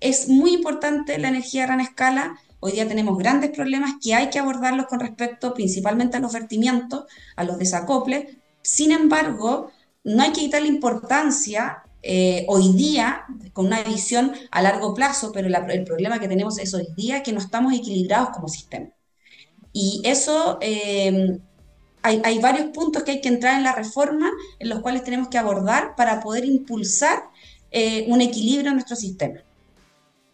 Es 0.00 0.28
muy 0.28 0.52
importante 0.54 1.16
la 1.18 1.28
energía 1.28 1.62
a 1.62 1.66
gran 1.66 1.80
escala. 1.80 2.40
Hoy 2.60 2.72
día 2.72 2.88
tenemos 2.88 3.16
grandes 3.16 3.50
problemas 3.50 3.94
que 4.02 4.14
hay 4.14 4.30
que 4.30 4.38
abordarlos 4.38 4.86
con 4.86 4.98
respecto 4.98 5.54
principalmente 5.54 6.16
a 6.16 6.20
los 6.20 6.32
vertimientos, 6.32 7.04
a 7.36 7.44
los 7.44 7.58
desacoples. 7.58 8.36
Sin 8.62 8.90
embargo, 8.90 9.70
no 10.02 10.22
hay 10.22 10.32
que 10.32 10.40
quitar 10.40 10.62
la 10.62 10.68
importancia 10.68 11.82
eh, 12.02 12.46
hoy 12.48 12.72
día, 12.72 13.24
con 13.52 13.66
una 13.66 13.82
visión 13.82 14.32
a 14.50 14.62
largo 14.62 14.94
plazo, 14.94 15.30
pero 15.32 15.48
el 15.48 15.84
problema 15.84 16.18
que 16.18 16.28
tenemos 16.28 16.58
es 16.58 16.74
hoy 16.74 16.88
día 16.96 17.22
que 17.22 17.32
no 17.32 17.38
estamos 17.38 17.72
equilibrados 17.74 18.30
como 18.30 18.48
sistema. 18.48 18.88
Y 19.72 20.02
eso, 20.04 20.58
eh, 20.60 21.38
hay, 22.02 22.38
varios 22.40 22.70
puntos 22.70 23.02
que 23.02 23.12
hay 23.12 23.20
que 23.20 23.28
entrar 23.28 23.56
en 23.56 23.64
la 23.64 23.72
reforma, 23.72 24.30
en 24.58 24.68
los 24.68 24.80
cuales 24.80 25.04
tenemos 25.04 25.28
que 25.28 25.38
abordar 25.38 25.94
para 25.96 26.20
poder 26.20 26.44
impulsar 26.44 27.24
eh, 27.70 28.06
un 28.08 28.20
equilibrio 28.20 28.70
en 28.70 28.76
nuestro 28.76 28.96
sistema. 28.96 29.40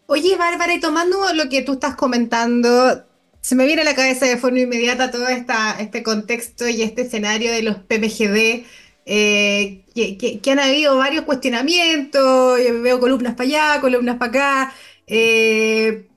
Oye, 0.07 0.35
Bárbara, 0.37 0.73
y 0.73 0.79
tomando 0.79 1.33
lo 1.33 1.49
que 1.49 1.61
tú 1.61 1.73
estás 1.73 1.95
comentando, 1.95 3.05
se 3.41 3.55
me 3.55 3.65
viene 3.65 3.81
a 3.81 3.85
la 3.85 3.95
cabeza 3.95 4.25
de 4.25 4.37
forma 4.37 4.59
inmediata 4.59 5.11
todo 5.11 5.27
este 5.27 6.03
contexto 6.03 6.67
y 6.67 6.81
este 6.83 7.03
escenario 7.03 7.51
de 7.51 7.63
los 7.63 7.77
PMGD 7.77 8.65
eh, 9.05 9.83
que, 9.93 10.51
han 10.51 10.59
habido 10.59 10.97
varios 10.97 11.25
cuestionamientos, 11.25 12.57
veo 12.81 12.99
columnas 12.99 13.35
para 13.35 13.47
allá, 13.47 13.81
columnas 13.81 14.17
para 14.17 14.29
acá, 14.31 14.73
eh, 15.07 16.07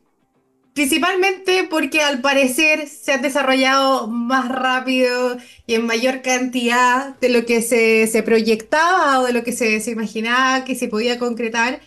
principalmente 0.72 1.66
porque 1.68 2.00
al 2.00 2.20
parecer 2.20 2.88
se 2.88 3.12
han 3.12 3.22
desarrollado 3.22 4.06
más 4.06 4.48
rápido 4.48 5.36
y 5.66 5.74
en 5.74 5.86
mayor 5.86 6.22
cantidad 6.22 7.16
de 7.20 7.28
lo 7.28 7.44
que 7.44 7.62
se, 7.62 8.22
proyectaba 8.22 9.20
o 9.20 9.26
de 9.26 9.32
lo 9.32 9.44
que 9.44 9.52
se, 9.52 9.90
imaginaba 9.90 10.64
que 10.64 10.74
se 10.74 10.88
podía 10.88 11.18
concretar. 11.18 11.80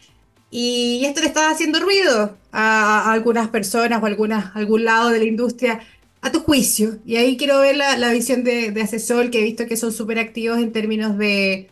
Y 0.52 1.04
esto 1.06 1.22
le 1.22 1.28
está 1.28 1.50
haciendo 1.50 1.80
ruido 1.80 2.38
a, 2.52 3.12
algunas 3.12 3.48
personas 3.48 4.04
o 4.04 4.06
algunas, 4.06 4.54
algún 4.56 4.84
lado 4.84 5.10
de 5.10 5.20
la 5.20 5.26
industria 5.26 5.80
a 6.22 6.32
tu 6.32 6.42
juicio, 6.42 7.00
y 7.04 7.16
ahí 7.16 7.36
quiero 7.36 7.60
ver 7.62 7.76
la, 7.78 8.12
visión 8.14 8.44
de, 8.44 8.80
asesor, 8.84 9.32
que 9.32 9.40
he 9.40 9.44
visto 9.44 9.66
que 9.66 9.76
son 9.76 9.92
súper 9.92 10.20
activos 10.20 10.60
en 10.60 10.72
términos 10.72 11.18
de, 11.18 11.70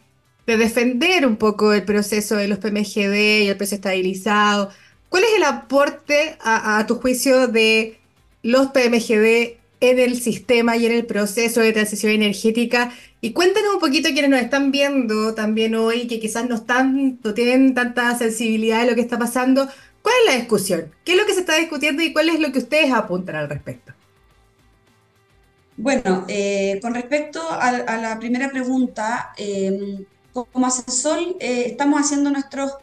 defender 0.47 1.27
un 1.27 1.35
poco 1.35 1.73
el 1.73 1.83
proceso 1.83 2.35
de 2.35 2.47
los 2.47 2.57
PMGD 2.57 3.43
y 3.43 3.47
el 3.49 3.57
precio 3.57 3.75
estabilizado. 3.75 4.71
¿Cuál 5.09 5.23
es 5.25 5.29
el 5.35 5.43
aporte, 5.43 6.37
a, 6.39 6.83
tu 6.87 6.95
juicio, 6.95 7.47
de 7.47 7.99
los 8.41 8.67
PMGD 8.67 9.57
en 9.81 9.99
el 9.99 10.19
sistema 10.19 10.75
y 10.77 10.87
en 10.87 10.93
el 10.93 11.05
proceso 11.05 11.61
de 11.61 11.73
transición 11.73 12.13
energética? 12.13 12.91
Y 13.21 13.33
cuéntanos 13.33 13.73
un 13.73 13.79
poquito 13.79 14.09
quienes 14.09 14.29
nos 14.29 14.39
están 14.39 14.71
viendo 14.71 15.33
también 15.35 15.75
hoy, 15.75 16.07
que 16.07 16.19
quizás 16.19 16.47
no, 16.47 16.55
están, 16.55 17.19
no 17.21 17.33
tienen 17.33 17.73
tanta 17.73 18.17
sensibilidad 18.17 18.81
de 18.81 18.89
lo 18.89 18.95
que 18.95 19.01
está 19.01 19.19
pasando. 19.19 19.67
¿Cuál 20.01 20.15
es 20.21 20.33
la 20.33 20.39
discusión? 20.39 20.91
¿Qué 21.03 21.11
es 21.11 21.17
lo 21.17 21.25
que 21.25 21.33
se 21.33 21.41
está 21.41 21.55
discutiendo 21.55 22.01
y 22.01 22.13
cuál 22.13 22.29
es 22.29 22.39
lo 22.39 22.51
que 22.51 22.59
ustedes 22.59 22.93
apuntan 22.93 23.35
al 23.35 23.49
respecto? 23.49 23.93
Bueno, 25.75 26.25
eh, 26.27 26.79
con 26.81 26.93
respecto 26.93 27.41
a, 27.49 27.97
la 27.97 28.19
primera 28.19 28.49
pregunta, 28.49 29.33
em, 29.37 30.05
como 30.33 30.67
asesor 30.67 31.19
eh, 31.39 31.63
estamos 31.67 32.01
haciendo 32.01 32.29
nuestros 32.31 32.73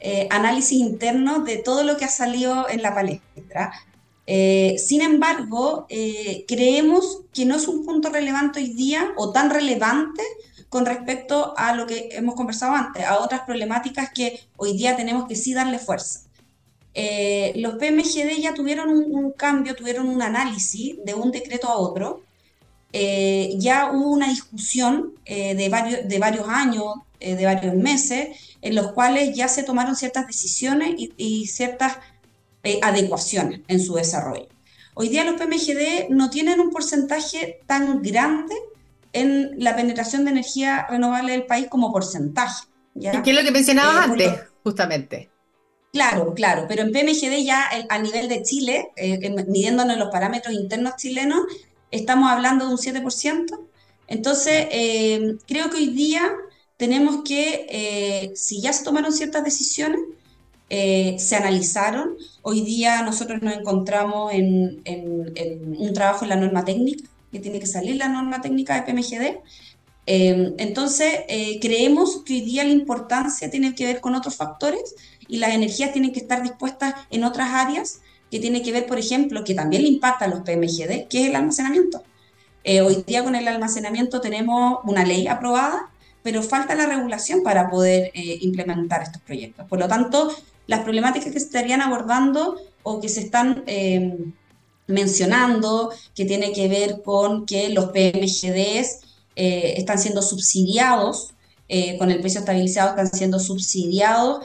eh, 0.00 0.26
análisis 0.30 0.78
internos 0.78 1.44
de 1.44 1.58
todo 1.58 1.84
lo 1.84 1.98
que 1.98 2.06
ha 2.06 2.08
salido 2.08 2.68
en 2.68 2.80
la 2.82 2.94
palestra. 2.94 3.72
Sin 4.26 5.02
embargo, 5.02 5.86
creemos 6.46 7.22
que 7.32 7.44
no 7.44 7.56
es 7.56 7.66
un 7.66 7.84
punto 7.84 8.10
relevante 8.10 8.60
hoy 8.60 8.68
día 8.74 9.12
o 9.16 9.32
tan 9.32 9.50
relevante 9.50 10.22
con 10.68 10.86
respecto 10.86 11.52
a 11.56 11.74
lo 11.74 11.86
que 11.86 12.10
hemos 12.12 12.36
conversado 12.36 12.74
antes, 12.74 13.04
a 13.04 13.18
otras 13.18 13.40
problemáticas 13.40 14.10
que 14.14 14.40
hoy 14.56 14.76
día 14.76 14.96
tenemos 14.96 15.26
que 15.26 15.34
sí 15.34 15.52
darle 15.52 15.80
fuerza. 15.80 16.20
los 17.56 17.74
PMGD 17.74 18.40
ya 18.40 18.54
tuvieron 18.54 18.88
un, 18.90 19.32
cambio, 19.32 19.74
tuvieron 19.74 20.08
un 20.08 20.22
análisis 20.22 20.96
de 21.04 21.14
un 21.14 21.32
decreto 21.32 21.68
a 21.68 21.76
otro, 21.76 22.22
eh, 22.92 23.54
ya 23.58 23.92
hubo 23.92 24.10
una 24.10 24.28
discusión 24.28 25.14
eh, 25.24 25.54
de, 25.54 25.68
varios, 25.68 26.08
de 26.08 26.18
varios 26.18 26.48
años, 26.48 26.94
eh, 27.20 27.36
de 27.36 27.44
varios 27.44 27.74
meses, 27.74 28.56
en 28.62 28.74
los 28.74 28.92
cuales 28.92 29.34
ya 29.34 29.48
se 29.48 29.62
tomaron 29.62 29.94
ciertas 29.94 30.26
decisiones 30.26 30.94
y, 30.96 31.46
ciertas 31.46 31.98
adecuaciones 32.82 33.60
en 33.68 33.80
su 33.80 33.94
desarrollo. 33.94 34.48
Hoy 34.94 35.08
día 35.08 35.24
los 35.24 35.40
PMGD 35.40 36.10
no 36.10 36.30
tienen 36.30 36.60
un 36.60 36.70
porcentaje 36.70 37.60
tan 37.66 38.02
grande 38.02 38.54
en 39.12 39.52
la 39.56 39.74
penetración 39.76 40.24
de 40.24 40.32
energía 40.32 40.86
renovable 40.88 41.32
del 41.32 41.46
país 41.46 41.68
como 41.68 41.92
porcentaje. 41.92 42.66
¿ya? 42.94 43.22
qué 43.22 43.30
es 43.30 43.36
lo 43.36 43.42
que 43.42 43.50
mencionabas 43.50 44.10
antes, 44.10 44.32
justamente? 44.62 45.30
Claro, 45.92 46.34
claro, 46.34 46.66
pero 46.68 46.82
en 46.82 46.92
PMGD 46.92 47.44
ya 47.44 47.64
a 47.88 47.98
nivel 47.98 48.28
de 48.28 48.42
Chile, 48.42 48.90
midiéndonos 49.48 49.96
los 49.96 50.10
parámetros 50.10 50.54
internos 50.54 50.96
chilenos, 50.96 51.40
estamos 51.90 52.30
hablando 52.30 52.66
de 52.66 52.72
un 52.72 52.78
7%. 52.78 53.58
Entonces, 54.06 54.66
eh, 54.70 55.36
creo 55.46 55.70
que 55.70 55.78
hoy 55.78 55.88
día 55.88 56.30
tenemos 56.76 57.22
que, 57.24 57.66
eh, 57.68 58.32
si 58.34 58.60
ya 58.60 58.72
se 58.72 58.84
tomaron 58.84 59.12
ciertas 59.12 59.44
decisiones, 59.44 60.00
eh, 60.70 61.16
se 61.18 61.36
analizaron. 61.36 62.16
Hoy 62.42 62.62
día 62.62 63.02
nosotros 63.02 63.42
nos 63.42 63.54
encontramos 63.54 64.32
en, 64.32 64.82
un 64.86 65.92
trabajo 65.92 66.24
en 66.24 66.30
la 66.30 66.36
norma 66.36 66.64
técnica, 66.64 67.04
que 67.30 67.40
tiene 67.40 67.60
que 67.60 67.66
salir 67.66 67.96
la 67.96 68.08
norma 68.08 68.40
técnica 68.40 68.74
de 68.74 68.90
PMGD. 68.90 69.40
entonces, 70.06 71.12
creemos 71.60 72.22
que 72.24 72.34
hoy 72.34 72.40
día 72.40 72.64
la 72.64 72.70
importancia 72.70 73.50
tiene 73.50 73.74
que 73.74 73.84
ver 73.84 74.00
con 74.00 74.14
otros 74.14 74.36
factores 74.36 74.94
y 75.28 75.36
las 75.38 75.54
energías 75.54 75.92
tienen 75.92 76.12
que 76.12 76.20
estar 76.20 76.42
dispuestas 76.42 76.94
en 77.10 77.24
otras 77.24 77.50
áreas 77.52 78.00
que 78.30 78.38
tiene 78.38 78.62
que 78.62 78.72
ver, 78.72 78.86
por 78.86 78.98
ejemplo, 78.98 79.44
que 79.44 79.54
también 79.54 79.82
le 79.82 79.88
impacta 79.88 80.24
a 80.24 80.28
los 80.28 80.40
PMGD, 80.40 81.08
que 81.08 81.22
es 81.22 81.28
el 81.28 81.36
almacenamiento. 81.36 82.02
Eh, 82.62 82.80
hoy 82.82 83.02
día 83.06 83.24
con 83.24 83.34
el 83.34 83.48
almacenamiento 83.48 84.20
tenemos 84.20 84.80
una 84.84 85.04
ley 85.04 85.26
aprobada, 85.26 85.90
pero 86.22 86.42
falta 86.42 86.74
la 86.74 86.86
regulación 86.86 87.42
para 87.42 87.70
poder 87.70 88.10
eh, 88.14 88.38
implementar 88.42 89.02
estos 89.02 89.22
proyectos. 89.22 89.66
Por 89.66 89.78
lo 89.78 89.88
tanto, 89.88 90.30
las 90.66 90.80
problemáticas 90.80 91.32
que 91.32 91.40
se 91.40 91.46
estarían 91.46 91.80
abordando 91.80 92.56
o 92.82 93.00
que 93.00 93.08
se 93.08 93.20
están 93.20 93.64
em, 93.66 94.32
mencionando, 94.86 95.90
que 96.14 96.24
tiene 96.24 96.52
que 96.52 96.68
ver 96.68 97.02
con 97.02 97.46
que 97.46 97.68
los 97.70 97.86
PMGDs 97.86 99.00
eh, 99.36 99.74
están 99.76 99.98
siendo 99.98 100.22
subsidiados, 100.22 101.34
con 102.00 102.10
el 102.10 102.18
precio 102.18 102.40
estabilizado 102.40 102.90
están 102.90 103.12
siendo 103.12 103.38
subsidiados, 103.38 104.44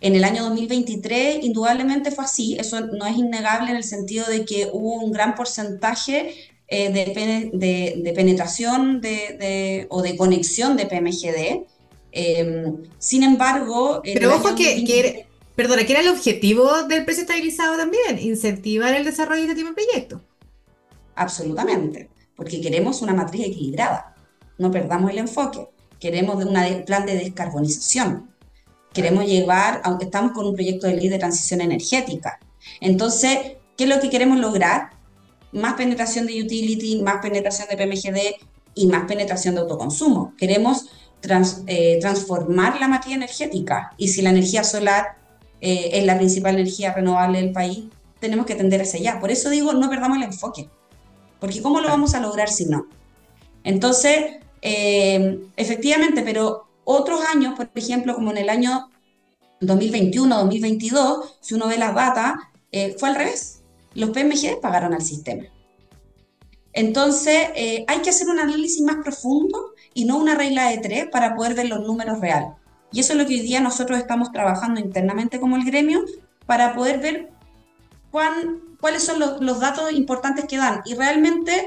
en 0.00 0.14
el 0.14 0.22
año 0.22 0.44
2023, 0.44 1.44
indudablemente 1.44 2.12
fue 2.12 2.24
así, 2.24 2.56
eso 2.58 2.80
no 2.80 3.04
es 3.06 3.16
innegable 3.16 3.70
en 3.70 3.76
el 3.76 3.84
sentido 3.84 4.26
de 4.26 4.44
que 4.44 4.68
hubo 4.72 5.02
un 5.02 5.10
gran 5.10 5.34
porcentaje 5.34 6.34
eh, 6.68 6.92
de, 6.92 8.12
penetración 8.14 9.02
o 9.88 10.02
de 10.02 10.16
conexión 10.16 10.76
de 10.76 10.86
PMGD. 10.86 11.66
Em, 12.12 12.82
sin 12.98 13.22
embargo... 13.22 14.00
Pero 14.02 14.34
ojo 14.34 14.54
que, 14.54 15.26
perdona, 15.54 15.84
que 15.84 15.92
era 15.92 16.02
el 16.02 16.08
objetivo 16.08 16.84
del 16.84 17.04
precio 17.04 17.22
estabilizado 17.22 17.76
también, 17.76 18.18
incentivar 18.20 18.94
el 18.94 19.04
desarrollo 19.04 19.42
de 19.42 19.48
este 19.48 19.56
tipo 19.56 19.68
de 19.68 19.74
proyectos. 19.74 20.20
Absolutamente, 21.14 22.10
porque 22.36 22.60
queremos 22.60 23.02
una 23.02 23.14
matriz 23.14 23.46
equilibrada, 23.46 24.14
no 24.58 24.70
perdamos 24.70 25.10
el 25.10 25.18
enfoque, 25.18 25.68
queremos 25.98 26.42
un 26.44 26.54
plan 26.84 27.06
de 27.06 27.14
descarbonización 27.14 28.28
queremos 28.92 29.26
llevar, 29.26 29.80
aunque 29.84 30.06
estamos 30.06 30.32
con 30.32 30.46
un 30.46 30.54
proyecto 30.54 30.86
de 30.86 30.96
ley 30.96 31.08
de 31.08 31.18
transición 31.18 31.60
energética. 31.60 32.38
Entonces, 32.80 33.38
¿qué 33.76 33.84
es 33.84 33.90
lo 33.90 34.00
que 34.00 34.10
queremos 34.10 34.38
lograr? 34.38 34.90
Más 35.52 35.74
penetración 35.74 36.26
de 36.26 36.42
utility, 36.42 37.00
más 37.02 37.22
penetración 37.22 37.68
de 37.68 37.76
PMGD 37.76 38.44
y 38.74 38.86
más 38.86 39.04
penetración 39.04 39.54
de 39.54 39.62
autoconsumo. 39.62 40.34
Queremos 40.36 40.90
eh, 41.66 41.98
transformar 42.00 42.80
la 42.80 42.88
materia 42.88 43.16
energética 43.16 43.92
y 43.96 44.08
si 44.08 44.22
la 44.22 44.30
energía 44.30 44.64
solar 44.64 45.16
eh, 45.60 45.90
es 45.92 46.04
la 46.04 46.16
principal 46.16 46.54
energía 46.54 46.94
renovable 46.94 47.40
del 47.40 47.52
país, 47.52 47.84
tenemos 48.20 48.46
que 48.46 48.54
tender 48.54 48.82
hacia 48.82 49.00
allá. 49.00 49.20
Por 49.20 49.30
eso 49.30 49.50
digo, 49.50 49.72
no 49.72 49.88
perdamos 49.88 50.18
el 50.18 50.24
enfoque, 50.24 50.68
porque 51.40 51.62
¿cómo 51.62 51.80
lo 51.80 51.88
vamos 51.88 52.14
a 52.14 52.20
lograr 52.20 52.48
si 52.48 52.66
no? 52.66 52.86
Entonces, 53.64 54.36
eh, 54.62 55.40
efectivamente, 55.56 56.22
pero 56.22 56.68
otros 56.84 57.20
años, 57.22 57.54
por 57.54 57.70
ejemplo, 57.74 58.14
como 58.14 58.30
en 58.30 58.38
el 58.38 58.48
año 58.48 58.88
2021, 59.60 60.36
2022, 60.36 61.38
si 61.40 61.54
uno 61.54 61.68
ve 61.68 61.76
las 61.76 61.94
datas, 61.94 62.34
eh, 62.72 62.96
fue 62.98 63.08
al 63.08 63.16
revés. 63.16 63.62
Los 63.94 64.10
PMG 64.10 64.60
pagaron 64.60 64.94
al 64.94 65.02
sistema. 65.02 65.44
Entonces, 66.72 67.48
eh, 67.56 67.84
hay 67.88 67.98
que 68.00 68.10
hacer 68.10 68.28
un 68.28 68.38
análisis 68.38 68.80
más 68.82 68.96
profundo 69.02 69.72
y 69.98 70.04
no 70.04 70.16
una 70.16 70.36
regla 70.36 70.70
de 70.70 70.78
tres 70.78 71.08
para 71.10 71.34
poder 71.34 71.54
ver 71.54 71.68
los 71.68 71.80
números 71.80 72.20
reales. 72.20 72.50
Y 72.92 73.00
eso 73.00 73.14
es 73.14 73.18
lo 73.18 73.26
que 73.26 73.34
hoy 73.34 73.40
día 73.40 73.60
nosotros 73.60 73.98
estamos 73.98 74.30
trabajando 74.30 74.78
internamente 74.78 75.40
como 75.40 75.56
el 75.56 75.64
gremio 75.64 76.04
para 76.46 76.72
poder 76.72 77.00
ver 77.00 77.30
cuáles 78.12 79.02
son 79.02 79.18
los, 79.18 79.58
datos 79.58 79.92
importantes 79.92 80.44
que 80.44 80.56
dan. 80.56 80.82
Y 80.84 80.94
realmente 80.94 81.66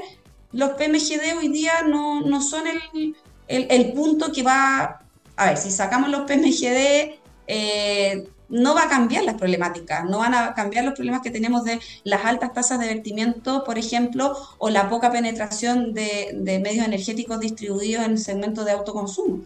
los 0.50 0.70
PMGD 0.70 1.36
hoy 1.38 1.48
día 1.48 1.82
no, 1.86 2.22
no 2.22 2.40
son 2.40 2.62
el, 2.66 3.14
el, 3.48 3.92
punto 3.92 4.32
que 4.32 4.42
va... 4.42 5.02
A 5.36 5.46
ver, 5.46 5.58
si 5.58 5.70
sacamos 5.70 6.08
los 6.08 6.22
PMGD... 6.22 7.20
Eh, 7.48 8.28
no 8.52 8.74
va 8.74 8.84
a 8.84 8.88
cambiar 8.88 9.24
las 9.24 9.36
problemáticas, 9.36 10.04
no 10.04 10.18
van 10.18 10.34
a 10.34 10.54
cambiar 10.54 10.84
los 10.84 10.94
problemas 10.94 11.22
que 11.22 11.30
tenemos 11.30 11.64
de 11.64 11.80
las 12.04 12.24
altas 12.24 12.52
tasas 12.52 12.78
de 12.78 12.86
vertimiento, 12.86 13.64
por 13.64 13.78
ejemplo, 13.78 14.36
o 14.58 14.68
la 14.68 14.90
poca 14.90 15.10
penetración 15.10 15.94
de, 15.94 16.60
medios 16.62 16.86
energéticos 16.86 17.40
distribuidos 17.40 18.04
en 18.04 18.12
el 18.12 18.18
segmento 18.18 18.64
de 18.64 18.72
autoconsumo. 18.72 19.44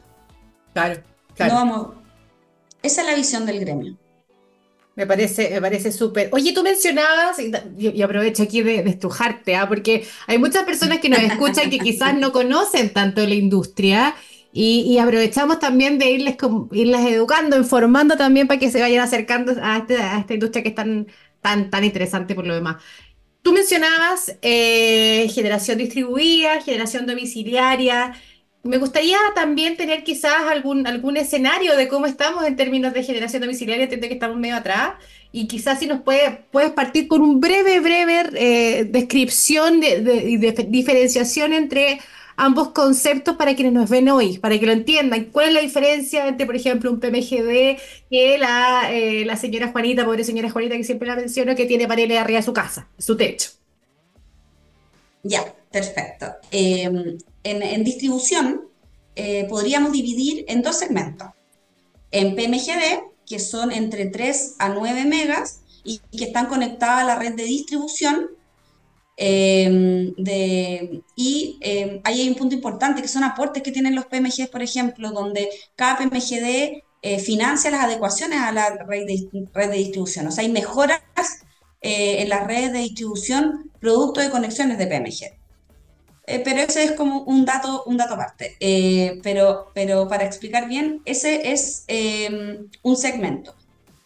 Claro, 0.74 1.00
claro. 1.34 1.54
vamos. 1.54 1.88
Esa 2.82 3.02
es 3.02 3.06
la 3.06 3.14
visión 3.14 3.46
del 3.46 3.60
gremio. 3.60 3.96
Me 4.96 5.06
parece, 5.06 5.50
me 5.50 5.60
parece 5.60 5.92
súper. 5.92 6.30
Oye, 6.32 6.52
tú 6.52 6.62
mencionabas, 6.62 7.36
y, 7.78 8.02
aprovecho 8.02 8.42
aquí 8.42 8.62
de, 8.62 8.82
de 8.82 8.90
estrujarte, 8.90 9.54
¿ah? 9.54 9.68
porque 9.68 10.06
hay 10.26 10.38
muchas 10.38 10.64
personas 10.64 10.98
que 10.98 11.10
nos 11.10 11.20
escuchan 11.20 11.70
que 11.70 11.78
quizás 11.78 12.14
no 12.14 12.32
conocen 12.32 12.92
tanto 12.92 13.24
la 13.24 13.34
industria 13.34 14.16
y, 14.52 14.98
aprovechamos 14.98 15.58
también 15.58 15.98
de 15.98 16.10
irles, 16.10 16.36
irles 16.72 17.06
educando, 17.06 17.56
informando 17.56 18.16
también 18.16 18.46
para 18.46 18.58
que 18.58 18.70
se 18.70 18.80
vayan 18.80 19.02
acercando 19.02 19.52
a, 19.62 19.78
este, 19.78 19.96
a 19.98 20.18
esta 20.20 20.34
industria 20.34 20.62
que 20.62 20.70
es 20.70 20.74
tan, 20.74 21.06
tan, 21.42 21.70
tan 21.70 21.84
interesante 21.84 22.34
por 22.34 22.46
lo 22.46 22.54
demás. 22.54 22.76
Tú 23.42 23.52
mencionabas 23.52 24.36
eh, 24.42 25.28
generación 25.32 25.78
distribuida, 25.78 26.60
generación 26.62 27.06
domiciliaria. 27.06 28.14
Me 28.64 28.78
gustaría 28.78 29.18
también 29.34 29.76
tener 29.76 30.02
quizás 30.02 30.42
algún, 30.50 30.86
algún 30.86 31.16
escenario 31.16 31.76
de 31.76 31.86
cómo 31.86 32.06
estamos 32.06 32.44
en 32.44 32.56
términos 32.56 32.92
de 32.92 33.04
generación 33.04 33.42
domiciliaria, 33.42 33.84
entiendo 33.84 34.08
que 34.08 34.14
estamos 34.14 34.36
medio 34.36 34.56
atrás, 34.56 34.94
y 35.30 35.46
quizás 35.46 35.78
si 35.78 35.86
nos 35.86 36.00
puede, 36.00 36.46
puedes 36.50 36.72
partir 36.72 37.06
con 37.06 37.20
un 37.22 37.40
breve, 37.40 37.78
breve 37.78 38.30
eh, 38.34 38.84
descripción 38.84 39.80
y 39.82 40.38
de 40.38 40.66
diferenciación 40.68 41.52
entre 41.52 42.00
ambos 42.36 42.68
conceptos 42.68 43.36
para 43.36 43.54
quienes 43.54 43.72
nos 43.72 43.88
ven 43.88 44.08
hoy, 44.08 44.38
para 44.38 44.58
que 44.58 44.66
lo 44.66 44.72
entiendan. 44.72 45.26
¿Cuál 45.26 45.48
es 45.48 45.54
la 45.54 45.60
diferencia 45.60 46.28
entre, 46.28 46.46
por 46.46 46.56
ejemplo, 46.56 46.90
un 46.90 47.00
PMGD 47.00 47.78
que 48.10 48.36
la, 48.38 48.90
eh, 48.92 49.24
la 49.24 49.36
señora 49.36 49.72
Juanita, 49.72 50.04
pobre 50.04 50.24
señora 50.24 50.50
Juanita 50.50 50.76
que 50.76 50.84
siempre 50.84 51.08
la 51.08 51.16
menciono, 51.16 51.54
que 51.54 51.66
tiene 51.66 51.88
paneles 51.88 52.18
arriba 52.18 52.38
de 52.38 52.44
su 52.44 52.52
casa, 52.52 52.88
su 52.98 53.16
techo? 53.16 53.50
Ya, 55.22 55.44
perfecto. 55.70 56.26
Em, 56.50 57.18
en, 57.42 57.84
distribución 57.84 58.62
eh, 59.16 59.46
podríamos 59.48 59.92
dividir 59.92 60.44
en 60.48 60.62
dos 60.62 60.78
segmentos. 60.78 61.28
En 62.10 62.36
PMGD, 62.36 63.02
que 63.26 63.38
son 63.40 63.72
entre 63.72 64.06
3 64.06 64.56
a 64.58 64.68
9 64.68 65.04
megas 65.06 65.60
y 65.82 65.98
que 66.16 66.24
están 66.24 66.46
conectadas 66.46 67.02
a 67.02 67.06
la 67.06 67.16
red 67.16 67.34
de 67.34 67.44
distribución, 67.44 68.28
Em, 69.18 70.14
de, 70.16 71.02
y 71.14 71.58
em, 71.62 72.00
ahí 72.04 72.20
hay 72.20 72.28
un 72.28 72.34
punto 72.34 72.54
importante 72.54 73.00
que 73.00 73.08
son 73.08 73.24
aportes 73.24 73.62
que 73.62 73.72
tienen 73.72 73.94
los 73.94 74.06
PMGs, 74.06 74.48
por 74.48 74.62
ejemplo, 74.62 75.10
donde 75.10 75.48
cada 75.74 75.96
PMGD 75.96 76.82
eh, 77.02 77.18
financia 77.18 77.70
las 77.70 77.84
adecuaciones 77.84 78.40
a 78.40 78.52
la 78.52 78.76
red 78.86 79.06
de, 79.06 79.48
red 79.54 79.70
de 79.70 79.78
distribución. 79.78 80.26
O 80.26 80.30
sea, 80.30 80.44
hay 80.44 80.50
mejoras 80.50 81.00
eh, 81.80 82.22
en 82.22 82.28
las 82.28 82.46
redes 82.46 82.72
de 82.72 82.80
distribución 82.80 83.70
producto 83.80 84.20
de 84.20 84.30
conexiones 84.30 84.76
de 84.76 84.86
PMG. 84.86 85.36
Eh, 86.28 86.42
pero 86.44 86.60
ese 86.60 86.84
es 86.84 86.92
como 86.92 87.22
un 87.22 87.44
dato, 87.44 87.84
un 87.86 87.96
dato 87.96 88.14
aparte. 88.14 88.56
pero, 89.22 89.70
pero 89.74 90.08
para 90.08 90.24
explicar 90.24 90.68
bien, 90.68 91.00
ese 91.06 91.52
es 91.52 91.84
em, 91.86 92.68
un 92.82 92.96
segmento. 92.96 93.54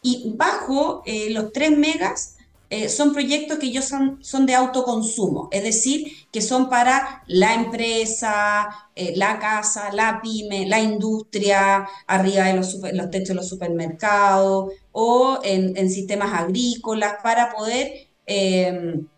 Y 0.03 0.35
bajo 0.37 1.03
los 1.31 1.53
3 1.53 1.77
megas 1.77 2.37
eh, 2.71 2.89
son 2.89 3.13
proyectos 3.13 3.59
que 3.59 3.73
yo 3.73 3.83
son, 3.83 4.23
son 4.23 4.47
de 4.47 4.55
autoconsumo, 4.55 5.49
es 5.51 5.65
decir, 5.65 6.13
que 6.31 6.41
son 6.41 6.71
para 6.71 7.25
la 7.27 7.55
empresa, 7.55 8.69
eh, 8.95 9.13
la 9.17 9.41
casa, 9.41 9.93
la 9.93 10.21
pyme, 10.23 10.67
la 10.69 10.79
industria, 10.79 11.89
arriba 12.07 12.45
de 12.45 12.55
los, 12.55 12.79
los 12.93 13.11
techos 13.11 13.29
de 13.31 13.35
los 13.35 13.49
supermercados 13.49 14.73
o 14.93 15.41
en, 15.43 15.91
sistemas 15.91 16.33
agrícolas 16.33 17.15
para 17.25 17.53
poder 17.53 18.09
em, 18.27 19.09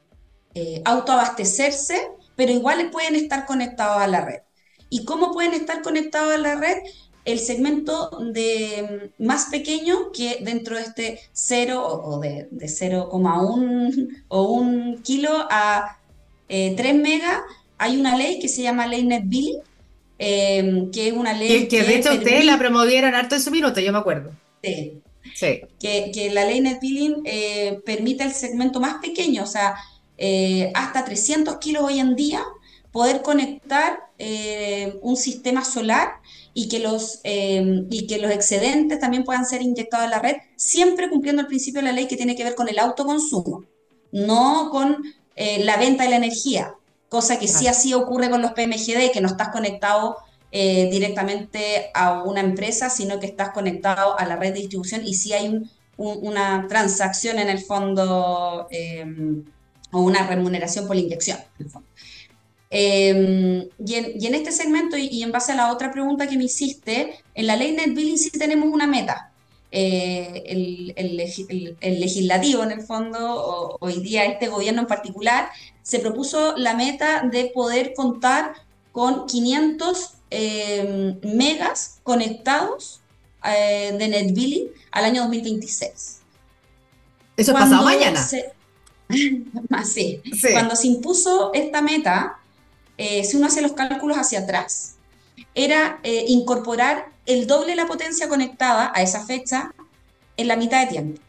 eh, 0.54 0.80
autoabastecerse, 0.86 2.10
pero 2.34 2.52
igual 2.52 2.90
pueden 2.90 3.16
estar 3.16 3.44
conectados 3.44 4.02
a 4.02 4.06
la 4.06 4.24
red. 4.24 4.40
¿Y 4.88 5.04
cómo 5.04 5.32
pueden 5.32 5.54
estar 5.54 5.82
conectados 5.82 6.34
a 6.34 6.38
la 6.38 6.54
red? 6.54 6.78
El 7.24 7.38
segmento 7.38 8.10
de 8.32 9.10
mm, 9.18 9.24
más 9.24 9.46
pequeño 9.46 10.10
que 10.12 10.38
dentro 10.42 10.76
de 10.76 10.82
este 10.82 11.20
0 11.32 12.02
o 12.04 12.20
de, 12.20 12.48
0,1 12.50 14.24
o 14.28 14.42
1 14.52 15.02
kilo 15.02 15.30
a 15.50 15.98
3 16.48 16.78
eh, 16.78 16.94
megas, 16.94 17.40
hay 17.78 17.98
una 17.98 18.16
ley 18.16 18.38
que 18.40 18.48
se 18.48 18.62
llama 18.62 18.86
Ley 18.86 19.04
Net 19.04 19.22
Billing, 19.24 19.60
em, 20.18 20.90
que 20.90 21.08
es 21.08 21.14
una 21.14 21.32
ley... 21.32 21.66
Que, 21.68 21.82
de 21.82 21.96
hecho 21.96 22.12
ustedes 22.12 22.44
la 22.44 22.58
promovieron 22.58 23.14
harto 23.14 23.36
en 23.36 23.40
su 23.40 23.50
minuto, 23.50 23.80
yo 23.80 23.92
me 23.92 23.98
acuerdo. 23.98 24.32
Sí. 24.62 25.00
sí. 25.34 25.62
Que, 25.80 26.30
la 26.32 26.44
Ley 26.44 26.60
Net 26.60 26.78
Billing 26.80 27.22
eh, 27.24 27.80
permite 27.86 28.24
el 28.24 28.32
segmento 28.32 28.80
más 28.80 28.96
pequeño, 29.00 29.44
o 29.44 29.46
sea, 29.46 29.76
eh, 30.18 30.70
hasta 30.74 31.04
300 31.04 31.56
kilos 31.56 31.82
hoy 31.84 31.98
en 31.98 32.14
día, 32.14 32.44
poder 32.90 33.22
conectar 33.22 33.98
un 35.00 35.16
sistema 35.16 35.64
solar 35.64 36.20
y 36.54 36.68
que, 36.68 36.78
los, 36.78 37.20
em, 37.24 37.86
y 37.90 38.06
que 38.06 38.18
los 38.18 38.30
excedentes 38.30 38.98
también 39.00 39.24
puedan 39.24 39.46
ser 39.46 39.62
inyectados 39.62 40.06
a 40.06 40.10
la 40.10 40.18
red, 40.18 40.36
siempre 40.56 41.08
cumpliendo 41.08 41.42
el 41.42 41.48
principio 41.48 41.80
de 41.80 41.88
la 41.88 41.92
ley 41.92 42.06
que 42.06 42.16
tiene 42.16 42.36
que 42.36 42.44
ver 42.44 42.54
con 42.54 42.68
el 42.68 42.78
autoconsumo, 42.78 43.64
no 44.12 44.68
con 44.70 45.02
eh, 45.36 45.64
la 45.64 45.76
venta 45.76 46.04
de 46.04 46.10
la 46.10 46.16
energía, 46.16 46.74
cosa 47.08 47.38
que 47.38 47.48
sí 47.48 47.66
así 47.66 47.94
ocurre 47.94 48.30
con 48.30 48.42
los 48.42 48.52
PMGD, 48.52 49.12
que 49.12 49.20
no 49.20 49.28
estás 49.28 49.48
conectado 49.48 50.18
eh, 50.50 50.90
directamente 50.90 51.90
a 51.94 52.22
una 52.22 52.40
empresa, 52.40 52.90
sino 52.90 53.18
que 53.18 53.26
estás 53.26 53.50
conectado 53.50 54.18
a 54.18 54.26
la 54.26 54.36
red 54.36 54.52
de 54.52 54.60
distribución 54.60 55.06
y 55.06 55.14
sí 55.14 55.32
hay 55.32 55.62
una 55.96 56.66
transacción 56.68 57.38
en 57.38 57.48
el 57.48 57.60
fondo 57.60 58.66
em, 58.70 59.44
o 59.92 60.00
una 60.00 60.26
remuneración 60.26 60.86
por 60.86 60.96
la 60.96 61.02
inyección. 61.02 61.38
En 61.58 61.66
el 61.66 61.70
fondo. 61.70 61.88
Em, 62.74 63.68
y, 63.84 63.94
en, 63.96 64.34
este 64.34 64.50
segmento, 64.50 64.96
y, 64.96 65.22
en 65.22 65.30
base 65.30 65.52
a 65.52 65.54
la 65.54 65.70
otra 65.70 65.92
pregunta 65.92 66.26
que 66.26 66.38
me 66.38 66.44
hiciste, 66.44 67.22
en 67.34 67.46
la 67.46 67.54
ley 67.54 67.72
Net 67.72 67.94
Billing 67.94 68.16
sí 68.16 68.30
tenemos 68.30 68.70
una 68.72 68.86
meta. 68.86 69.30
Eh, 69.70 70.42
el, 70.46 71.16
legislativo, 72.00 72.62
en 72.62 72.70
el 72.70 72.80
fondo, 72.80 73.76
hoy 73.78 74.00
día 74.00 74.24
este 74.24 74.48
gobierno 74.48 74.80
en 74.80 74.86
particular, 74.86 75.50
se 75.82 75.98
propuso 75.98 76.56
la 76.56 76.72
meta 76.72 77.28
de 77.30 77.52
poder 77.54 77.92
contar 77.92 78.54
con 78.90 79.26
500 79.26 80.14
em, 80.30 81.18
megas 81.24 82.00
conectados 82.02 83.02
eh, 83.44 83.94
de 83.98 84.08
Net 84.08 84.32
Billing 84.32 84.68
al 84.92 85.04
año 85.04 85.22
2026. 85.24 86.20
Eso 87.36 87.52
pasado 87.52 87.84
mañana. 87.84 88.26
sí. 89.84 90.22
Cuando 90.52 90.74
se 90.74 90.86
impuso 90.86 91.50
esta 91.52 91.82
meta, 91.82 92.38
eh, 93.02 93.24
si 93.24 93.36
uno 93.36 93.48
hace 93.48 93.62
los 93.62 93.72
cálculos 93.72 94.16
hacia 94.16 94.38
atrás, 94.38 94.94
era 95.56 95.98
eh, 96.04 96.26
incorporar 96.28 97.06
el 97.26 97.48
doble 97.48 97.70
de 97.70 97.76
la 97.76 97.88
potencia 97.88 98.28
conectada 98.28 98.92
a 98.94 99.02
esa 99.02 99.26
fecha 99.26 99.74
en 100.36 100.46
la 100.46 100.54
mitad 100.54 100.80
de 100.82 100.86
tiempo. 100.86 101.20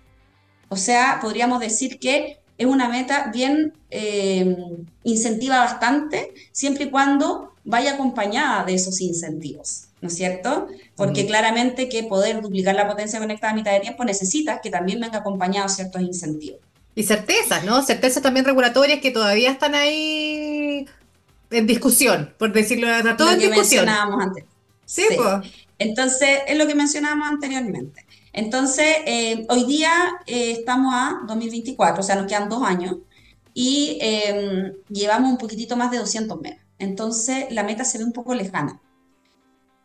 O 0.69 0.75
sea, 0.75 1.17
podríamos 1.19 1.59
decir 1.59 1.97
que 1.97 2.37
es 2.59 2.67
una 2.67 2.89
meta 2.89 3.31
bien 3.33 3.73
eh, 3.89 4.55
incentiva 5.03 5.61
bastante, 5.61 6.35
siempre 6.51 6.83
y 6.83 6.89
cuando 6.91 7.53
vaya 7.63 7.93
acompañada 7.93 8.65
de 8.65 8.75
esos 8.75 9.01
incentivos, 9.01 9.85
¿no 9.99 10.09
es 10.09 10.15
cierto? 10.15 10.67
Porque 10.95 11.25
claramente 11.25 11.89
que 11.89 12.03
poder 12.03 12.43
duplicar 12.43 12.75
la 12.75 12.87
potencia 12.87 13.17
conectada 13.17 13.53
a 13.53 13.55
mitad 13.55 13.71
de 13.71 13.79
tiempo 13.79 14.05
necesitas 14.05 14.59
que 14.61 14.69
también 14.69 14.99
venga 14.99 15.17
acompañado 15.17 15.67
ciertos 15.69 16.03
incentivos. 16.03 16.59
Y 16.93 17.01
certezas, 17.01 17.63
¿no? 17.63 17.81
Certezas 17.81 18.21
también 18.21 18.45
regulatorias 18.45 18.99
que 18.99 19.09
todavía 19.09 19.49
están 19.49 19.73
ahí 19.73 20.85
en 21.53 21.67
discusión, 21.67 22.33
por 22.37 22.51
decirlo 22.51 22.87
de 22.87 23.13
todo 23.15 23.31
lo 23.31 23.39
que 23.39 23.49
mencionábamos 23.49 24.23
antes. 24.23 24.45
Sí, 24.85 25.03
Pues. 25.15 25.51
Entonces, 25.79 26.39
es 26.47 26.57
lo 26.57 26.67
que 26.67 26.75
mencionábamos 26.75 27.27
anteriormente. 27.27 28.05
Entonces, 28.31 28.97
eh, 29.05 29.45
hoy 29.49 29.65
día 29.65 29.91
eh, 30.27 30.51
estamos 30.51 30.93
a 30.93 31.21
2024, 31.27 32.01
o 32.01 32.03
sea, 32.03 32.15
nos 32.15 32.27
quedan 32.27 32.47
dos 32.47 32.63
años 32.63 32.97
y 33.53 33.97
em, 34.01 34.73
llevamos 34.89 35.31
un 35.31 35.37
poquitito 35.37 35.75
más 35.75 35.91
de 35.91 35.97
200 35.97 36.39
megas. 36.41 36.59
Entonces, 36.79 37.45
la 37.51 37.63
meta 37.63 37.83
se 37.85 37.97
ve 37.97 38.03
un 38.03 38.13
poco 38.13 38.33
lejana. 38.33 38.81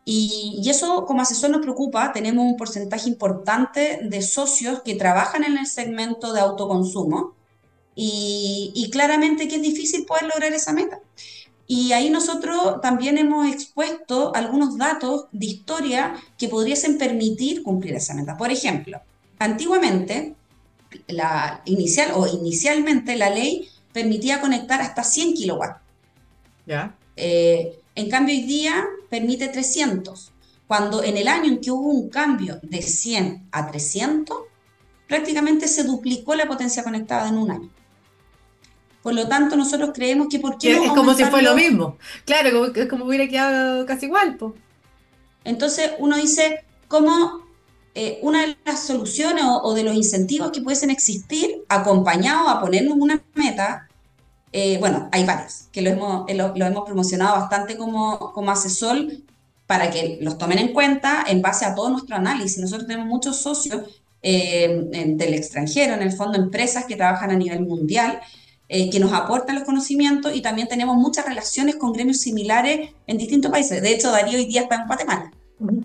Y, 0.05 0.59
y, 0.63 0.69
eso 0.69 1.05
como 1.05 1.21
asesor 1.21 1.51
nos 1.51 1.61
preocupa, 1.61 2.11
tenemos 2.13 2.43
un 2.43 2.57
porcentaje 2.57 3.09
importante 3.09 3.99
de 4.01 4.21
socios 4.21 4.81
que 4.83 4.95
trabajan 4.95 5.43
en 5.43 5.57
el 5.57 5.67
segmento 5.67 6.33
de 6.33 6.39
autoconsumo 6.39 7.35
y, 8.01 8.89
claramente 8.91 9.47
que 9.47 9.55
es 9.57 9.61
difícil 9.61 10.05
poder 10.05 10.23
lograr 10.23 10.53
esa 10.53 10.73
meta. 10.73 10.99
Y 11.71 11.93
ahí 11.93 12.09
nosotros 12.09 12.81
también 12.81 13.19
hemos 13.19 13.47
expuesto 13.47 14.35
algunos 14.35 14.75
datos 14.75 15.25
de 15.31 15.45
historia 15.45 16.15
que 16.35 16.47
podrían 16.47 16.97
permitir 16.97 17.61
cumplir 17.61 17.93
esa 17.93 18.15
meta. 18.15 18.35
Por 18.35 18.49
ejemplo, 18.49 18.99
antiguamente, 19.37 20.33
la 21.05 21.61
inicial 21.65 22.13
o 22.15 22.25
inicialmente 22.25 23.15
la 23.15 23.29
ley 23.29 23.69
permitía 23.93 24.41
conectar 24.41 24.81
hasta 24.81 25.03
100 25.03 25.35
kilowatts. 25.35 25.79
¿Ya? 26.65 26.95
Eh, 27.15 27.79
en 27.93 28.09
cambio, 28.09 28.33
hoy 28.33 28.45
día 28.45 28.83
permite 29.07 29.47
300. 29.47 30.31
Cuando 30.65 31.03
en 31.03 31.17
el 31.17 31.27
año 31.27 31.49
en 31.51 31.61
que 31.61 31.69
hubo 31.69 31.91
un 31.91 32.09
cambio 32.09 32.59
de 32.63 32.81
100 32.81 33.49
a 33.51 33.69
300, 33.69 34.35
prácticamente 35.07 35.67
se 35.67 35.83
duplicó 35.83 36.33
la 36.33 36.47
potencia 36.47 36.83
conectada 36.83 37.29
en 37.29 37.37
un 37.37 37.51
año. 37.51 37.69
Por 39.01 39.13
lo 39.13 39.27
tanto, 39.27 39.55
nosotros 39.55 39.91
creemos 39.93 40.27
que 40.29 40.39
por 40.39 40.57
qué 40.57 40.75
no 40.75 40.83
Es 40.83 40.91
como 40.91 41.13
si 41.13 41.23
fue 41.25 41.41
lo 41.41 41.55
mismo. 41.55 41.97
Claro, 42.25 42.65
es 42.73 42.87
como 42.87 43.05
hubiera 43.05 43.27
quedado 43.27 43.85
casi 43.85 44.07
igual. 44.07 44.37
Entonces, 45.45 45.91
uno 45.99 46.17
dice, 46.17 46.65
¿cómo 46.87 47.49
eh, 47.95 48.19
una 48.21 48.45
de 48.45 48.57
las 48.65 48.85
soluciones 48.85 49.43
o, 49.45 49.73
de 49.73 49.83
los 49.83 49.95
incentivos 49.95 50.51
que 50.51 50.61
pueden 50.61 50.89
existir, 50.89 51.63
acompañados 51.67 52.47
a 52.47 52.61
ponernos 52.61 52.95
una 52.97 53.21
meta, 53.33 53.89
eh, 54.53 54.77
bueno, 54.79 55.09
hay 55.11 55.25
varios, 55.25 55.67
que 55.71 55.81
lo 55.81 55.89
hemos, 55.89 56.29
eh, 56.29 56.35
lo, 56.35 56.53
hemos 56.55 56.85
promocionado 56.85 57.39
bastante 57.39 57.77
como, 57.77 58.31
como 58.33 58.51
asesor 58.51 59.05
para 59.67 59.89
que 59.89 60.17
los 60.21 60.37
tomen 60.37 60.59
en 60.59 60.73
cuenta 60.73 61.25
en 61.27 61.41
base 61.41 61.65
a 61.65 61.75
todo 61.75 61.89
nuestro 61.89 62.15
análisis. 62.15 62.57
Nosotros 62.59 62.87
tenemos 62.87 63.07
muchos 63.07 63.41
socios 63.41 64.01
del 64.21 65.33
extranjero, 65.33 65.93
en 65.93 66.01
el 66.01 66.11
fondo 66.11 66.37
empresas 66.37 66.85
que 66.85 66.95
trabajan 66.95 67.31
a 67.31 67.35
nivel 67.35 67.61
mundial, 67.61 68.19
que 68.69 68.99
nos 68.99 69.11
aportan 69.13 69.55
los 69.55 69.63
conocimientos 69.63 70.35
y 70.35 70.41
también 70.41 70.67
tenemos 70.67 70.95
muchas 70.95 71.25
relaciones 71.25 71.75
con 71.75 71.91
gremios 71.91 72.17
similares 72.17 72.91
en 73.07 73.17
distintos 73.17 73.49
países. 73.51 73.81
De 73.81 73.91
hecho, 73.91 74.11
Darío 74.11 74.37
hoy 74.37 74.45
día 74.45 74.61
está 74.61 74.75
en 74.75 74.85
Guatemala 74.85 75.31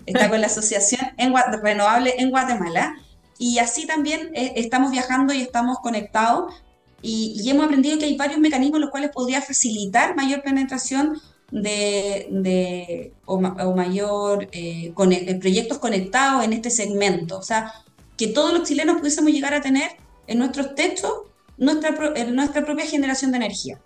está 0.05 0.29
con 0.29 0.41
la 0.41 0.47
asociación 0.47 1.01
en 1.17 1.33
renovable 1.61 2.15
en 2.17 2.29
Guatemala. 2.29 2.95
Y 3.37 3.59
así 3.59 3.85
también 3.85 4.31
eh, 4.33 4.53
estamos 4.55 4.91
viajando 4.91 5.33
y 5.33 5.41
estamos 5.41 5.79
conectados 5.79 6.53
y, 7.01 7.47
hemos 7.49 7.65
aprendido 7.65 7.99
que 7.99 8.05
hay 8.05 8.17
varios 8.17 8.39
mecanismos 8.39 8.79
los 8.79 8.89
cuales 8.89 9.11
podría 9.11 9.41
facilitar 9.41 10.15
mayor 10.15 10.41
penetración 10.41 11.21
de, 11.51 12.27
de 12.31 13.13
o, 13.25 13.39
mayor 13.75 14.47
eh, 14.51 14.91
eh, 14.95 15.35
proyectos 15.35 15.77
conectados 15.77 16.43
en 16.43 16.53
este 16.53 16.71
segmento. 16.71 17.37
O 17.37 17.43
sea, 17.43 17.73
que 18.17 18.27
todos 18.27 18.53
los 18.53 18.67
chilenos 18.67 18.97
pudiésemos 18.97 19.31
llegar 19.31 19.53
a 19.53 19.61
tener 19.61 19.91
en 20.27 20.39
nuestros 20.39 20.73
techos 20.73 21.13
nuestra, 21.57 21.91
nuestra 22.31 22.65
propia 22.65 22.85
generación 22.85 23.31
de 23.31 23.37
energía. 23.37 23.79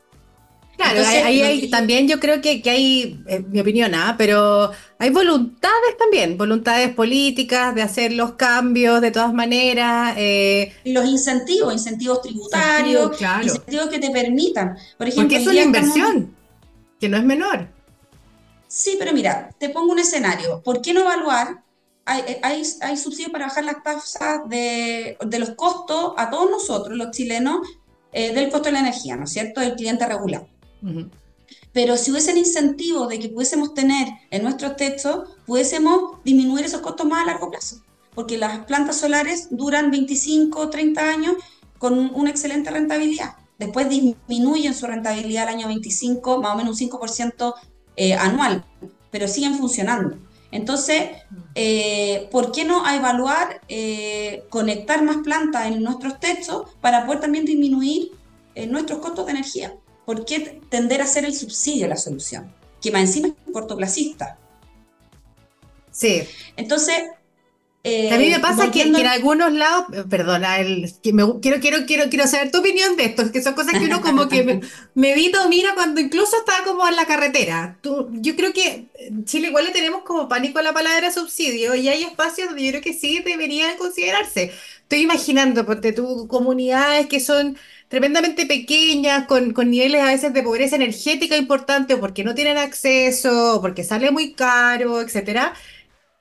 Claro, 0.80 1.02
ahí, 1.06 1.70
también 1.70 2.08
yo 2.08 2.22
creo 2.22 2.40
que, 2.40 2.62
hay, 2.66 3.22
en 3.28 3.52
mi 3.52 3.60
opinión, 3.60 3.94
¿ah? 3.94 4.16
pero 4.18 4.72
hay 4.98 5.10
voluntades 5.10 5.98
también, 5.98 6.38
voluntades 6.38 6.94
políticas 6.96 7.76
de 7.76 7.82
hacer 7.82 8.14
los 8.14 8.36
cambios 8.36 9.02
de 9.02 9.12
todas 9.12 9.34
maneras. 9.34 10.14
Eh, 10.18 10.74
los 10.86 11.06
incentivos, 11.06 11.74
incentivos 11.74 12.22
tributarios, 12.22 13.12
incentivos 13.44 13.90
que 13.90 14.00
te 14.00 14.10
permitan. 14.10 14.78
Por 14.98 15.10
ejemplo, 15.10 15.24
Porque 15.24 15.36
es 15.36 15.48
una 15.48 15.62
inversión, 15.62 16.34
que 16.98 17.10
no 17.10 17.18
es 17.18 17.26
menor. 17.26 17.68
Sí, 18.70 18.96
pero 18.98 19.12
mira, 19.12 19.50
te 19.60 19.70
pongo 19.70 19.92
un 19.92 20.00
escenario. 20.00 20.62
¿Por 20.64 20.82
qué 20.82 20.94
no 20.94 21.02
evaluar? 21.02 21.62
Hay, 22.06 22.38
hay, 22.42 22.64
hay 22.82 22.98
subsidios 22.98 23.32
para 23.32 23.48
bajar 23.48 23.66
las 23.66 23.84
tasas 23.84 24.48
de, 24.50 25.18
los 25.38 25.52
costos 25.52 26.14
a 26.18 26.30
todos 26.30 26.50
nosotros, 26.50 26.98
los 26.98 27.12
chilenos, 27.12 27.60
eh, 28.12 28.34
del 28.34 28.50
costo 28.50 28.70
de 28.70 28.74
la 28.74 28.80
energía, 28.80 29.16
¿no 29.16 29.26
es 29.26 29.32
cierto? 29.32 29.62
Del 29.62 29.76
cliente 29.76 30.06
regular. 30.08 30.48
Pero 31.72 31.98
si 31.98 32.12
hubiese 32.12 32.32
el 32.32 32.40
incentivo 32.40 33.08
de 33.08 33.20
que 33.20 33.30
pudiésemos 33.30 33.74
tener 33.74 34.08
en 34.32 34.44
nuestros 34.44 34.76
textos, 34.76 35.30
pudiésemos 35.46 36.24
disminuir 36.24 36.66
esos 36.66 36.82
costos 36.82 37.06
más 37.06 37.24
a 37.24 37.28
largo 37.28 37.52
plazo. 37.52 37.84
Porque 38.16 38.38
las 38.38 38.66
plantas 38.66 38.98
solares 38.98 39.48
duran 39.52 39.92
25 39.92 40.70
30 40.70 41.10
años 41.10 41.36
con 41.78 42.14
una 42.16 42.32
excelente 42.32 42.72
rentabilidad. 42.72 43.36
Después 43.60 43.90
disminuyen 43.90 44.74
su 44.74 44.88
rentabilidad 44.88 45.48
al 45.48 45.56
año 45.56 45.68
25, 45.68 46.42
más 46.42 46.54
o 46.54 46.58
menos 46.58 46.82
un 46.82 46.90
5% 46.90 47.54
eh, 47.98 48.14
anual, 48.14 48.66
pero 49.12 49.28
siguen 49.28 49.56
funcionando. 49.56 50.18
Entonces, 50.52 51.12
eh, 51.56 52.28
¿por 52.32 52.52
qué 52.52 52.66
no 52.66 52.86
a 52.86 52.96
evaluar 52.96 53.62
eh, 53.68 54.46
conectar 54.50 55.04
más 55.04 55.18
plantas 55.18 55.68
en 55.68 55.84
nuestros 55.84 56.20
textos 56.20 56.72
para 56.82 57.06
poder 57.06 57.22
también 57.22 57.46
disminuir 57.46 58.12
nuestros 58.68 59.00
costos 59.00 59.26
de 59.26 59.32
energía? 59.32 59.74
¿por 60.10 60.26
qué 60.26 60.60
tender 60.70 61.04
a 61.04 61.06
ser 61.06 61.24
el 61.24 61.36
subsidio 61.36 61.88
la 61.88 61.96
solución? 61.96 62.52
Que 62.82 62.92
más 62.92 63.02
encima 63.02 63.28
es 63.28 63.54
cortoplacista. 63.54 64.40
Sí. 65.92 66.24
Entonces, 66.58 66.96
a 67.82 68.18
mí 68.18 68.30
me 68.30 68.36
eh, 68.36 68.40
pasa 68.42 68.72
que, 68.72 68.82
en 68.82 69.08
algunos 69.08 69.54
lados, 69.54 69.86
perdona, 70.10 70.60
el, 70.60 70.94
que 71.02 71.14
me, 71.14 71.24
quiero, 71.42 71.62
quiero, 71.62 71.86
quiero, 71.86 72.10
quiero 72.10 72.28
saber 72.28 72.52
tu 72.52 72.60
opinión 72.60 72.98
de 72.98 73.06
esto, 73.06 73.32
que 73.32 73.42
son 73.42 73.54
cosas 73.54 73.80
que 73.80 73.86
uno 73.86 74.02
como 74.02 74.28
que 74.28 74.44
me, 74.44 74.62
medito, 74.96 75.48
mira 75.48 75.74
cuando 75.76 76.02
incluso 76.02 76.36
está 76.38 76.64
como 76.66 76.86
en 76.86 76.98
la 76.98 77.06
carretera. 77.06 77.78
Tú, 77.82 78.10
yo 78.12 78.36
creo 78.36 78.52
que 78.52 78.90
en 78.96 79.24
Chile 79.24 79.48
igual 79.48 79.64
le 79.66 79.72
tenemos 79.72 80.04
como 80.04 80.28
pánico 80.28 80.60
a 80.60 80.62
la 80.62 80.74
palabra 80.74 81.10
subsidio 81.12 81.74
y 81.74 81.88
hay 81.88 82.04
espacios 82.04 82.50
donde 82.50 82.66
yo 82.66 82.72
creo 82.72 82.82
que 82.82 82.94
sí 82.94 83.22
deberían 83.24 83.78
considerarse. 83.78 84.52
Estoy 84.82 85.00
imaginando, 85.00 85.66
porque 85.66 85.94
tú 85.94 86.28
comunidades 86.28 87.08
que 87.08 87.22
son 87.22 87.58
tremendamente 87.90 88.46
pequeñas, 88.46 89.26
con, 89.28 89.54
niveles 89.70 90.02
a 90.02 90.06
veces 90.06 90.34
de 90.34 90.44
pobreza 90.44 90.76
energética 90.76 91.38
importante, 91.38 91.94
o 91.96 92.00
porque 92.00 92.24
no 92.24 92.36
tienen 92.36 92.58
acceso, 92.58 93.56
o 93.56 93.62
porque 93.62 93.84
sale 93.84 94.12
muy 94.12 94.34
caro, 94.34 95.02
etcétera. 95.02 95.54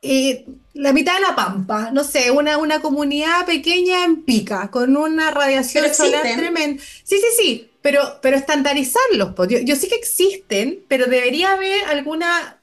Eh, 0.00 0.46
la 0.74 0.92
mitad 0.92 1.14
de 1.14 1.20
la 1.20 1.34
pampa, 1.34 1.90
no 1.92 2.04
sé, 2.04 2.30
una, 2.30 2.56
una 2.58 2.80
comunidad 2.80 3.44
pequeña 3.46 4.04
en 4.04 4.22
pica, 4.22 4.70
con 4.70 4.96
una 4.96 5.30
radiación 5.30 5.92
solar 5.92 6.22
tremenda. 6.22 6.82
Sí, 7.02 7.16
sí, 7.16 7.26
sí, 7.36 7.70
pero, 7.82 8.00
pero 8.22 8.36
estandarizarlos. 8.36 9.34
Yo, 9.48 9.58
yo 9.58 9.74
sí 9.74 9.88
que 9.88 9.96
existen, 9.96 10.84
pero 10.88 11.06
debería 11.06 11.52
haber 11.52 11.84
alguna. 11.86 12.60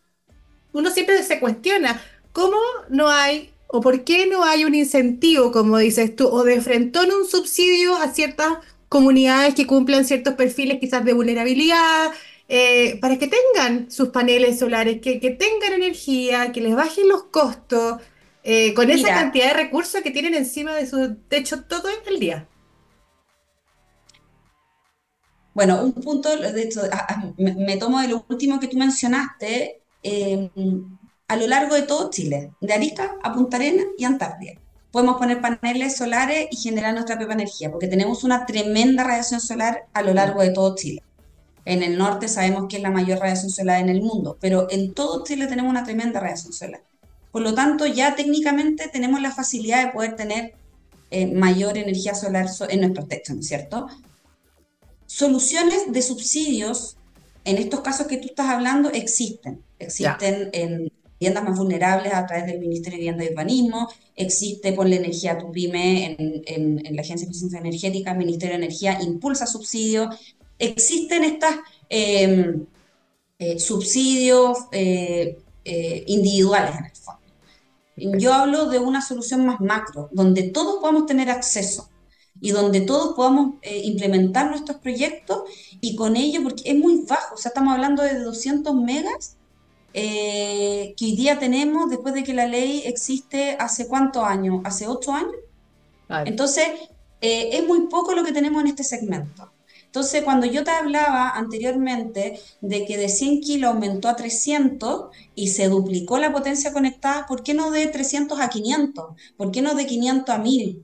Uno 0.71 0.91
siempre 0.91 1.21
se 1.23 1.39
cuestiona, 1.39 2.01
¿cómo 2.31 2.57
no 2.89 3.09
hay 3.09 3.51
o 3.67 3.81
por 3.81 4.03
qué 4.03 4.27
no 4.27 4.43
hay 4.43 4.63
un 4.63 4.75
incentivo, 4.75 5.51
como 5.51 5.77
dices 5.77 6.15
tú, 6.15 6.27
o 6.27 6.43
de 6.43 6.61
frentón 6.61 7.11
un 7.11 7.27
subsidio 7.27 7.97
a 7.97 8.13
ciertas 8.13 8.53
comunidades 8.87 9.55
que 9.55 9.67
cumplan 9.67 10.05
ciertos 10.05 10.35
perfiles 10.35 10.79
quizás 10.79 11.03
de 11.03 11.13
vulnerabilidad, 11.13 12.11
eh, 12.47 12.99
para 12.99 13.17
que 13.17 13.27
tengan 13.27 13.89
sus 13.89 14.09
paneles 14.09 14.59
solares, 14.59 15.01
que, 15.01 15.19
tengan 15.19 15.73
energía, 15.73 16.51
que 16.51 16.61
les 16.61 16.75
bajen 16.75 17.07
los 17.07 17.23
costos, 17.23 18.01
eh, 18.43 18.73
con 18.73 18.91
esa 18.91 19.09
cantidad 19.09 19.47
de 19.47 19.53
recursos 19.53 20.01
que 20.01 20.11
tienen 20.11 20.35
encima 20.35 20.75
de 20.75 20.85
su 20.87 21.15
techo 21.27 21.63
todo 21.63 21.89
el 22.07 22.19
día. 22.19 22.47
Bueno, 25.53 25.81
un 25.83 25.93
punto, 25.93 26.35
de 26.37 26.61
hecho, 26.61 26.81
me, 27.37 27.77
tomo 27.77 28.01
de 28.01 28.09
lo 28.09 28.25
último 28.29 28.59
que 28.59 28.67
tú 28.67 28.77
mencionaste, 28.77 29.81
eh, 30.03 30.49
a 31.27 31.35
lo 31.37 31.47
largo 31.47 31.75
de 31.75 31.83
todo 31.83 32.09
Chile, 32.09 32.51
de 32.61 32.73
Arica 32.73 33.15
a 33.23 33.33
Punta 33.33 33.57
Arenas 33.57 33.87
y 33.97 34.03
Antártida 34.03 34.59
podemos 34.95 35.17
poner 35.17 35.41
paneles 35.41 35.97
solares 35.97 36.47
y 36.51 36.55
generar 36.55 36.93
nuestra 36.93 37.17
propia 37.17 37.33
energía, 37.33 37.69
porque 37.69 37.89
tenemos 37.89 38.23
una 38.23 38.45
tremenda 38.45 39.03
radiación 39.03 39.41
solar 39.41 39.87
a 39.91 40.01
lo 40.01 40.13
largo 40.13 40.41
de 40.41 40.51
todo 40.51 40.73
Chile. 40.73 41.03
En 41.65 41.81
el 41.83 41.97
norte 41.97 42.27
sabemos 42.27 42.67
que 42.69 42.77
es 42.77 42.83
la 42.83 42.91
mayor 42.91 43.19
radiación 43.19 43.49
solar 43.49 43.81
en 43.81 43.89
el 43.89 44.01
mundo, 44.01 44.37
pero 44.39 44.67
en 44.69 44.93
todo 44.93 45.23
Chile 45.23 45.47
tenemos 45.47 45.71
una 45.71 45.83
tremenda 45.83 46.19
radiación 46.19 46.53
solar. 46.53 46.81
Por 47.31 47.41
lo 47.41 47.53
tanto, 47.53 47.85
ya 47.85 48.15
técnicamente 48.15 48.87
tenemos 48.87 49.21
la 49.21 49.31
facilidad 49.31 49.85
de 49.85 49.91
poder 49.91 50.15
tener 50.15 50.53
eh, 51.11 51.27
mayor 51.27 51.77
energía 51.77 52.15
solar 52.15 52.47
en 52.69 52.81
nuestros 52.81 53.07
techos, 53.07 53.35
¿no 53.35 53.41
es 53.41 53.47
cierto? 53.47 53.87
Soluciones 55.05 55.91
de 55.91 56.01
subsidios, 56.01 56.97
en 57.43 57.57
estos 57.57 57.81
casos 57.81 58.07
que 58.07 58.17
tú 58.17 58.27
estás 58.27 58.47
hablando, 58.47 58.89
existen. 58.91 59.61
Existen 59.79 60.49
en 60.53 60.91
viviendas 61.19 61.43
más 61.43 61.57
vulnerables 61.57 62.13
a 62.13 62.25
través 62.25 62.45
del 62.45 62.59
Ministerio 62.59 62.97
de 62.97 62.99
Vivienda 62.99 63.25
y 63.25 63.29
Urbanismo, 63.29 63.89
existe 64.15 64.73
por 64.73 64.87
la 64.87 64.95
energía 64.95 65.37
tu 65.37 65.51
pyme 65.51 66.15
en, 66.19 66.95
la 66.95 67.01
Agencia 67.01 67.25
de 67.25 67.31
Eficiencia 67.31 67.59
Energética, 67.59 68.11
el 68.11 68.17
Ministerio 68.17 68.57
de 68.57 68.63
Energía 68.63 69.01
impulsa 69.01 69.45
subsidios, 69.45 70.15
existen 70.59 71.23
estos 71.23 71.49
em, 71.89 72.65
eh, 73.39 73.59
subsidios 73.59 74.57
eh, 74.71 75.37
eh, 75.63 76.03
individuales 76.07 76.75
en 76.77 76.85
el 76.85 76.95
fondo. 76.95 77.21
Yo 78.19 78.33
hablo 78.33 78.67
de 78.67 78.79
una 78.79 79.01
solución 79.01 79.45
más 79.45 79.61
macro, 79.61 80.09
donde 80.11 80.43
todos 80.43 80.79
podamos 80.81 81.05
tener 81.05 81.29
acceso 81.29 81.89
y 82.41 82.51
donde 82.51 82.81
todos 82.81 83.15
podamos 83.15 83.55
implementar 83.63 84.49
nuestros 84.49 84.79
proyectos 84.79 85.43
y 85.79 85.95
con 85.95 86.17
ello, 86.17 86.43
porque 86.43 86.63
es 86.65 86.75
muy 86.75 87.05
bajo, 87.07 87.35
o 87.35 87.37
sea, 87.37 87.49
estamos 87.49 87.73
hablando 87.73 88.03
de 88.03 88.19
200 88.19 88.75
megas 88.75 89.37
eh, 89.97 90.93
que 90.97 91.05
hoy 91.05 91.15
día 91.15 91.39
tenemos 91.39 91.89
después 91.89 92.13
de 92.13 92.25
que 92.25 92.33
la 92.33 92.47
ley 92.47 92.83
existe 92.85 93.55
hace 93.57 93.87
cuántos 93.87 94.25
años, 94.25 94.59
hace 94.65 94.87
ocho 94.87 95.13
años. 95.13 95.37
Entonces, 96.25 96.65
eh, 97.21 97.51
es 97.53 97.65
muy 97.65 97.87
poco 97.87 98.13
lo 98.13 98.25
que 98.25 98.33
tenemos 98.33 98.61
en 98.61 98.67
este 98.67 98.83
segmento. 98.83 99.49
Entonces, 99.95 100.23
cuando 100.25 100.45
yo 100.45 100.65
te 100.65 100.71
hablaba 100.71 101.29
anteriormente 101.29 102.37
de 102.59 102.85
que 102.85 102.97
de 102.97 103.07
100 103.07 103.39
kilos 103.39 103.71
aumentó 103.71 104.09
a 104.09 104.17
300 104.17 105.05
y 105.35 105.47
se 105.47 105.69
duplicó 105.69 106.17
la 106.17 106.33
potencia 106.33 106.73
conectada, 106.73 107.25
¿por 107.25 107.43
qué 107.43 107.53
no 107.53 107.71
de 107.71 107.87
300 107.87 108.41
a 108.41 108.49
500? 108.49 109.15
¿Por 109.37 109.51
qué 109.51 109.61
no 109.61 109.73
de 109.73 109.85
500 109.85 110.35
a 110.35 110.37
1000, 110.37 110.83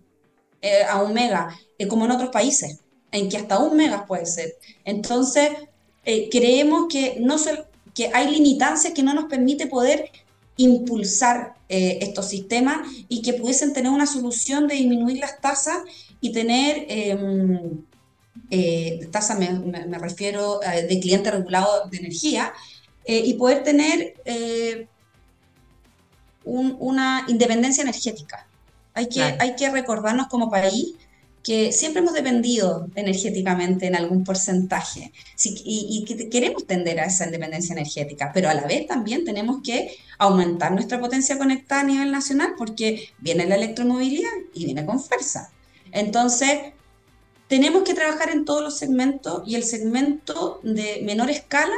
eh, 0.62 0.84
a 0.90 1.04
un 1.04 1.14
mega, 1.14 1.60
eh, 1.78 1.90
como 1.90 2.06
en 2.06 2.12
otros 2.12 2.30
países, 2.30 2.80
en 3.12 3.28
que 3.28 3.36
hasta 3.36 3.60
un 3.60 3.76
mega 3.76 4.06
puede 4.06 4.26
ser? 4.26 4.54
Entonces, 4.86 5.50
eh, 6.06 6.30
creemos 6.32 6.86
que, 6.90 7.18
no 7.20 7.36
que 7.94 8.12
hay 8.14 8.32
limitancias 8.32 8.94
que 8.94 9.04
no 9.04 9.14
nos 9.14 9.26
permite 9.26 9.68
poder 9.68 10.10
impulsar 10.56 11.56
estos 11.68 12.30
sistemas 12.30 12.88
y 13.10 13.22
que 13.22 13.34
pudiesen 13.34 13.74
tener 13.74 13.92
una 13.92 14.06
solución 14.06 14.68
de 14.68 14.76
disminuir 14.76 15.20
las 15.20 15.40
tasas 15.40 15.80
y 16.20 16.34
tener 16.34 16.86
em, 16.90 17.82
eh, 18.52 19.08
tasa 19.12 19.36
me, 19.36 19.98
refiero 19.98 20.62
eh, 20.62 20.84
de 20.84 21.00
cliente 21.00 21.32
regulado 21.32 21.88
de 21.90 21.98
energía, 21.98 22.54
eh, 23.06 23.24
y 23.26 23.34
poder 23.34 23.64
tener 23.64 24.14
eh, 24.26 24.88
una 26.44 27.26
independencia 27.28 27.82
energética. 27.82 28.48
Hay 28.94 29.08
que, 29.08 29.22
hay 29.22 29.56
que 29.56 29.70
recordarnos 29.70 30.28
como 30.28 30.52
país 30.52 30.96
que 31.44 31.72
siempre 31.72 32.02
hemos 32.02 32.14
dependido 32.14 32.88
energéticamente 32.96 33.88
en 33.88 33.96
algún 33.96 34.24
porcentaje 34.24 35.12
y, 35.44 36.04
que 36.06 36.30
queremos 36.30 36.68
tender 36.68 37.00
a 37.00 37.06
esa 37.06 37.26
independencia 37.26 37.74
energética, 37.74 38.32
pero 38.34 38.50
a 38.50 38.54
la 38.54 38.68
vez 38.68 38.86
también 38.86 39.26
tenemos 39.26 39.62
que 39.64 39.96
aumentar 40.20 40.72
nuestra 40.72 41.00
potencia 41.00 41.40
conectada 41.40 41.82
a 41.82 41.86
nivel 41.86 42.12
nacional 42.12 42.54
porque 42.58 43.10
viene 43.18 43.48
la 43.48 43.56
electromovilidad 43.56 44.30
y 44.54 44.66
viene 44.66 44.86
con 44.86 45.00
fuerza. 45.00 45.50
Entonces, 45.92 46.74
tenemos 47.52 47.84
que 47.84 47.94
trabajar 47.94 48.30
en 48.30 48.46
todos 48.46 48.62
los 48.62 48.78
segmentos 48.78 49.44
y 49.46 49.56
el 49.56 49.64
segmento 49.64 50.62
de 50.64 51.02
menor 51.04 51.30
escala 51.30 51.76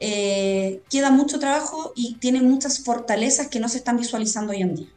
eh, 0.00 0.82
queda 0.90 1.10
mucho 1.10 1.38
trabajo 1.38 1.94
y 1.96 2.16
tiene 2.16 2.42
muchas 2.42 2.84
fortalezas 2.84 3.48
que 3.48 3.58
no 3.58 3.70
se 3.70 3.78
están 3.78 3.96
visualizando 3.96 4.52
hoy 4.52 4.60
en 4.60 4.74
día. 4.74 4.88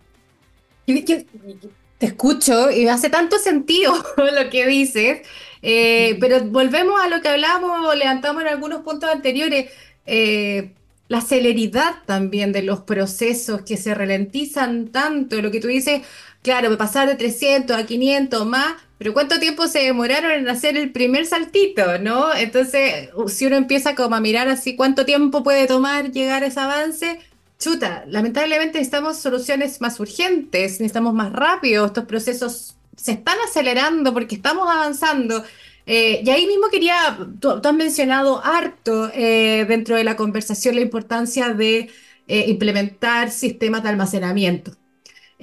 te 1.97 2.05
escucho 2.05 2.69
y 2.71 2.89
hace 2.89 3.09
tanto 3.09 3.39
sentido 3.39 3.93
lo 4.17 4.49
que 4.49 4.67
dices, 4.67 5.25
eh, 5.61 6.17
pero 6.19 6.43
volvemos 6.43 6.99
a 6.99 7.07
lo 7.07 7.21
que 7.21 7.29
hablábamos, 7.29 7.95
levantamos 7.95 8.41
en 8.41 8.49
algunos 8.49 8.81
puntos 8.81 9.09
anteriores. 9.09 9.71
Eh, 10.05 10.73
la 11.07 11.21
celeridad 11.21 11.95
también 12.05 12.51
de 12.51 12.63
los 12.63 12.81
procesos 12.81 13.61
que 13.63 13.77
se 13.77 13.93
ralentizan 13.93 14.93
tanto, 14.93 15.41
lo 15.41 15.51
que 15.51 15.59
tú 15.59 15.67
dices, 15.67 16.01
claro, 16.41 16.75
pasar 16.77 17.07
de 17.07 17.15
300 17.15 17.77
a 17.77 17.85
500 17.85 18.45
más, 18.45 18.75
pero 18.97 19.13
¿cuánto 19.13 19.39
tiempo 19.39 19.67
se 19.67 19.79
demoraron 19.79 20.31
en 20.31 20.49
hacer 20.49 20.77
el 20.77 20.91
primer 20.91 21.25
saltito, 21.25 21.97
no? 21.99 22.33
Entonces, 22.35 23.09
si 23.27 23.45
uno 23.45 23.55
empieza 23.55 23.95
como 23.95 24.15
a 24.15 24.19
mirar 24.21 24.47
así 24.47 24.75
cuánto 24.75 25.05
tiempo 25.05 25.43
puede 25.43 25.67
tomar 25.67 26.11
llegar 26.11 26.43
a 26.43 26.47
ese 26.47 26.59
avance, 26.59 27.19
chuta, 27.59 28.03
lamentablemente 28.07 28.79
necesitamos 28.79 29.17
soluciones 29.17 29.81
más 29.81 29.99
urgentes, 29.99 30.73
necesitamos 30.73 31.13
más 31.13 31.31
rápido, 31.33 31.85
estos 31.85 32.05
procesos 32.05 32.75
se 32.95 33.13
están 33.13 33.37
acelerando 33.47 34.13
porque 34.13 34.35
estamos 34.35 34.69
avanzando. 34.69 35.43
Eh, 35.85 36.21
y 36.23 36.29
ahí 36.29 36.45
mismo 36.47 36.69
quería, 36.69 37.17
tú, 37.39 37.49
has 37.63 37.73
mencionado 37.73 38.43
harto 38.43 39.11
eh, 39.13 39.65
dentro 39.67 39.95
de 39.95 40.03
la 40.03 40.15
conversación 40.15 40.75
la 40.75 40.81
importancia 40.81 41.49
de 41.53 41.89
eh, 42.27 42.45
implementar 42.49 43.31
sistemas 43.31 43.83
de 43.83 43.89
almacenamiento. 43.89 44.71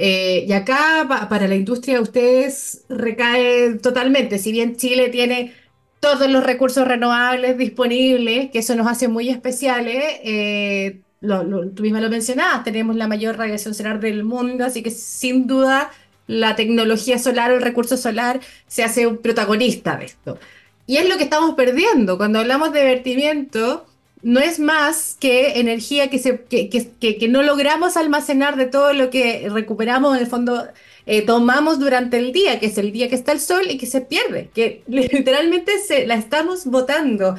Eh, 0.01 0.45
y 0.47 0.53
acá 0.53 1.27
para 1.29 1.49
la 1.49 1.57
industria 1.57 1.97
de 1.97 2.03
ustedes 2.03 2.85
recae 2.89 3.75
totalmente, 3.83 4.39
si 4.39 4.53
bien 4.53 4.77
Chile 4.77 5.09
tiene 5.09 5.53
todos 5.99 6.31
los 6.31 6.45
recursos 6.45 6.87
renovables 6.87 7.59
disponibles, 7.59 8.51
que 8.53 8.61
eso 8.61 8.77
nos 8.77 8.87
hace 8.87 9.09
muy 9.09 9.29
especiales, 9.29 10.05
eh, 10.23 11.01
tú 11.21 11.83
misma 11.83 12.01
lo 12.01 12.11
mencionabas, 12.11 12.63
tenemos 12.63 12.95
la 12.95 13.09
mayor 13.09 13.37
radiación 13.37 13.75
solar 13.75 13.99
del 13.99 14.23
mundo, 14.23 14.65
así 14.65 14.85
que 14.85 14.93
sin 14.93 15.49
duda 15.49 15.91
la 16.29 16.55
tecnología 16.55 17.19
solar 17.19 17.51
o 17.51 17.57
el 17.57 17.63
recurso 17.63 17.97
solar 17.97 18.39
se 18.69 18.85
hace 18.85 19.05
un 19.09 19.19
protagonista 19.19 19.97
de 19.97 20.05
esto. 20.05 20.39
Y 20.87 20.99
es 20.99 21.09
lo 21.09 21.17
que 21.19 21.25
estamos 21.25 21.55
perdiendo. 21.55 22.17
Cuando 22.17 22.39
hablamos 22.39 22.73
de 22.73 22.85
vertimiento, 22.85 23.85
no 24.23 24.41
es 24.41 24.59
más 24.59 25.17
que 25.21 25.61
energía 25.61 26.11
que, 26.11 26.19
se, 26.19 26.43
que, 26.45 26.69
que, 26.69 27.29
no 27.29 27.43
logramos 27.43 27.97
almacenar 27.97 28.57
de 28.57 28.67
todo 28.67 28.93
lo 28.93 29.11
que 29.11 29.49
recuperamos, 29.51 30.17
en 30.17 30.23
el 30.23 30.29
fondo 30.29 30.67
eh, 31.07 31.23
tomamos 31.23 31.79
durante 31.79 32.19
el 32.19 32.33
día, 32.33 32.59
que 32.61 32.67
es 32.67 32.79
el 32.79 32.93
día 32.93 33.09
que 33.09 33.15
está 33.15 33.33
el 33.33 33.41
sol 33.41 33.63
y 33.69 33.79
que 33.79 33.87
se 33.87 34.01
pierde, 34.01 34.51
que 34.55 34.83
literalmente 34.89 35.79
se, 35.79 36.07
la 36.07 36.15
estamos 36.15 36.67
botando. 36.67 37.37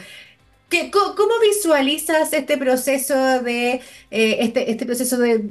¿Cómo, 0.91 1.33
visualizas 1.41 2.31
este 2.31 2.57
proceso 2.57 3.41
de 3.41 3.81
eh, 4.11 4.37
este, 4.39 4.69
este 4.69 4.85
proceso 4.85 5.17
de 5.17 5.49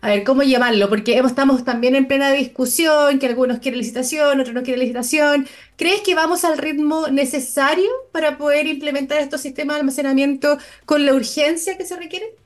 a 0.00 0.08
ver, 0.08 0.24
¿cómo 0.24 0.42
llamarlo? 0.42 0.88
Porque 0.88 1.18
estamos 1.18 1.64
también 1.64 1.96
en 1.96 2.06
plena 2.06 2.30
discusión, 2.30 3.18
que 3.18 3.26
algunos 3.26 3.58
quieren 3.58 3.80
licitación, 3.80 4.38
otros 4.38 4.54
no 4.54 4.62
quieren 4.62 4.80
licitación. 4.80 5.48
¿Crees 5.76 6.02
que 6.02 6.14
vamos 6.14 6.44
al 6.44 6.58
ritmo 6.58 7.08
necesario 7.08 7.90
para 8.12 8.38
poder 8.38 8.66
implementar 8.66 9.20
estos 9.20 9.40
sistemas 9.40 9.76
de 9.76 9.80
almacenamiento 9.80 10.58
con 10.84 11.06
la 11.06 11.14
urgencia 11.14 11.76
que 11.76 11.86
se 11.86 11.96
requiere? 11.96 12.36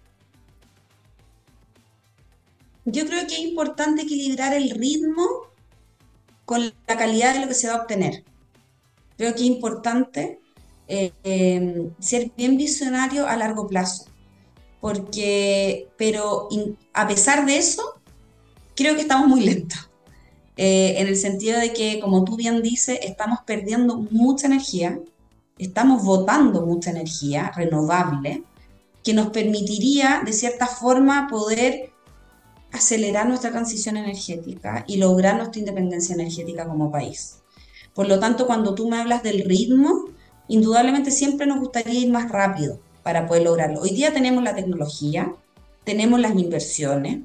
Yo 2.85 3.07
creo 3.07 3.27
que 3.27 3.35
es 3.35 3.41
importante 3.41 4.03
equilibrar 4.03 4.55
el 4.55 4.71
ritmo 4.71 5.27
con 6.45 6.73
la 6.87 6.97
calidad 6.97 7.35
de 7.35 7.41
lo 7.41 7.49
que 7.49 7.55
se 7.55 7.69
va 7.69 7.75
a 7.75 7.83
obtener. 7.83 8.25
Creo 9.17 9.35
que 9.35 9.41
es 9.41 9.47
importante 9.47 10.41
eh, 10.89 11.13
eh, 11.25 11.91
ser 11.99 12.31
bien 12.37 12.57
visionario 12.57 13.27
a 13.27 13.37
largo 13.37 13.67
plazo 13.67 14.10
porque, 14.81 15.89
pero 15.97 16.49
a 16.95 17.07
pesar 17.07 17.47
de 17.47 17.59
eso, 17.59 18.01
creo 18.75 18.95
que 18.95 19.03
estamos 19.03 19.29
muy 19.29 19.43
lentos. 19.43 19.91
Eh, 20.57 20.95
en 20.99 21.07
el 21.07 21.17
sentido 21.17 21.59
de 21.59 21.73
que, 21.73 22.01
como 22.01 22.25
tú 22.25 22.37
bien 22.37 22.63
dices, 22.63 22.99
estamos 23.03 23.41
perdiendo 23.47 23.99
mucha 24.11 24.47
energía, 24.47 25.01
estamos 25.59 26.05
botando 26.05 26.67
mucha 26.67 26.91
energía 26.91 27.53
renovable, 27.55 28.45
que 29.03 29.15
nos 29.15 29.31
permitiría, 29.31 30.23
de 30.25 30.33
cierta 30.33 30.67
forma, 30.67 31.29
poder 31.29 31.93
acelerar 32.73 33.29
nuestra 33.29 33.51
transición 33.51 33.97
energética 33.97 34.85
y 34.87 34.97
lograr 34.97 35.37
nuestra 35.37 35.61
independencia 35.61 36.15
energética 36.15 36.67
como 36.67 36.91
país. 36.91 37.39
Por 37.95 38.09
lo 38.09 38.21
tanto, 38.21 38.47
cuando 38.47 38.75
tú 38.75 38.89
me 38.89 38.99
hablas 38.99 39.23
del 39.23 39.45
ritmo, 39.45 40.07
indudablemente 40.49 41.11
siempre 41.11 41.47
nos 41.47 41.59
gustaría 41.59 42.01
ir 42.01 42.11
más 42.11 42.31
rápido, 42.31 42.81
para 43.03 43.27
poder 43.27 43.45
lograrlo. 43.45 43.81
Hoy 43.81 43.91
día 43.91 44.13
tenemos 44.13 44.43
la 44.43 44.55
tecnología, 44.55 45.35
tenemos 45.85 46.21
las 46.21 46.37
inversiones, 46.37 47.21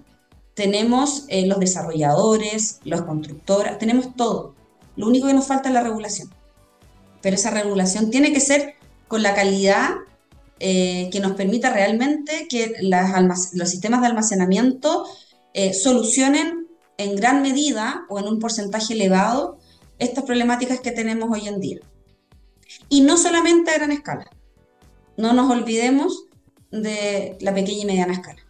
tenemos 0.53 1.25
eh, 1.27 1.45
los 1.45 1.59
desarrolladores, 1.59 2.79
los 2.83 3.01
constructores, 3.01 3.77
tenemos 3.77 4.15
todo. 4.15 4.55
Lo 4.95 5.07
único 5.07 5.27
que 5.27 5.33
nos 5.33 5.47
falta 5.47 5.69
es 5.69 5.73
la 5.73 5.83
regulación. 5.83 6.29
Pero 7.21 7.35
esa 7.35 7.51
regulación 7.51 8.09
tiene 8.09 8.31
que 8.31 8.39
ser 8.39 8.75
con 9.07 9.21
la 9.21 9.35
calidad 9.35 9.89
eh, 10.59 11.09
que 11.11 11.19
nos 11.19 11.33
permita 11.33 11.69
realmente 11.71 12.47
que 12.49 12.73
los 12.79 13.69
sistemas 13.69 14.01
de 14.01 14.07
almacenamiento 14.07 15.05
eh, 15.53 15.73
solucionen 15.73 16.67
en 16.97 17.15
gran 17.17 17.41
medida 17.41 18.05
o 18.07 18.19
en 18.19 18.27
un 18.27 18.39
porcentaje 18.39 18.93
elevado 18.93 19.59
estas 19.99 20.23
problemáticas 20.23 20.79
que 20.79 20.91
tenemos 20.91 21.29
hoy 21.31 21.47
en 21.47 21.59
día. 21.59 21.79
Y 22.87 23.01
no 23.01 23.17
solamente 23.17 23.71
a 23.71 23.75
gran 23.75 23.91
escala 23.91 24.29
no 25.17 25.33
nos 25.33 25.49
olvidemos 25.51 26.25
de 26.71 27.37
la 27.39 27.53
pequeña 27.53 27.83
y 27.83 27.85
mediana 27.85 28.13
escala. 28.13 28.41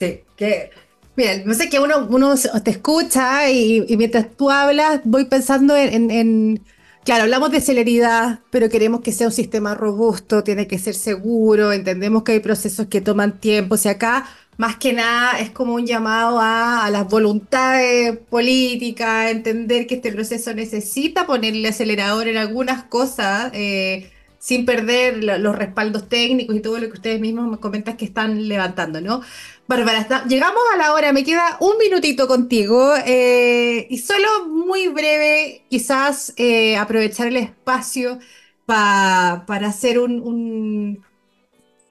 Sí, 0.00 0.20
que, 0.36 0.70
mira, 1.16 1.38
no 1.44 1.54
sé 1.54 1.68
que 1.68 1.78
uno, 1.80 2.34
te 2.62 2.70
escucha 2.70 3.50
y, 3.50 3.96
mientras 3.96 4.30
tú 4.36 4.50
hablas 4.50 5.00
voy 5.04 5.24
pensando 5.26 5.74
en, 5.76 6.62
claro, 7.04 7.24
hablamos 7.24 7.50
de 7.50 7.60
celeridad, 7.60 8.40
pero 8.50 8.68
queremos 8.68 9.00
que 9.00 9.12
sea 9.12 9.28
un 9.28 9.32
sistema 9.32 9.74
robusto, 9.74 10.44
tiene 10.44 10.66
que 10.66 10.78
ser 10.78 10.94
seguro, 10.94 11.72
entendemos 11.72 12.22
que 12.22 12.32
hay 12.32 12.40
procesos 12.40 12.86
que 12.86 13.00
toman 13.00 13.38
tiempo, 13.38 13.76
o 13.76 13.88
acá 13.88 14.26
más 14.58 14.76
que 14.76 14.92
nada 14.92 15.38
es 15.38 15.50
como 15.50 15.74
un 15.74 15.86
llamado 15.86 16.38
a, 16.40 16.88
las 16.90 17.08
voluntades 17.08 18.16
políticas, 18.30 19.30
entender 19.30 19.86
que 19.86 19.96
este 19.96 20.12
proceso 20.12 20.54
necesita 20.54 21.26
ponerle 21.26 21.68
acelerador 21.68 22.28
en 22.28 22.38
algunas 22.38 22.84
cosas. 22.84 23.50
Eh, 23.54 24.10
sin 24.46 24.64
perder 24.64 25.24
los 25.24 25.56
respaldos 25.56 26.08
técnicos 26.08 26.54
y 26.54 26.60
todo 26.60 26.78
lo 26.78 26.86
que 26.86 26.92
ustedes 26.92 27.20
mismos 27.20 27.50
me 27.50 27.56
comentan 27.56 27.96
que 27.96 28.04
están 28.04 28.46
levantando, 28.46 29.00
¿no? 29.00 29.20
Bárbara, 29.66 30.24
llegamos 30.28 30.62
a 30.72 30.76
la 30.76 30.94
hora, 30.94 31.12
me 31.12 31.24
queda 31.24 31.56
un 31.58 31.76
minutito 31.78 32.28
contigo 32.28 32.94
eh, 33.04 33.88
y 33.90 33.98
solo 33.98 34.46
muy 34.46 34.86
breve, 34.86 35.62
quizás 35.68 36.32
eh, 36.36 36.76
aprovechar 36.76 37.26
el 37.26 37.38
espacio 37.38 38.20
para 38.66 39.66
hacer 39.66 39.98
un, 39.98 41.04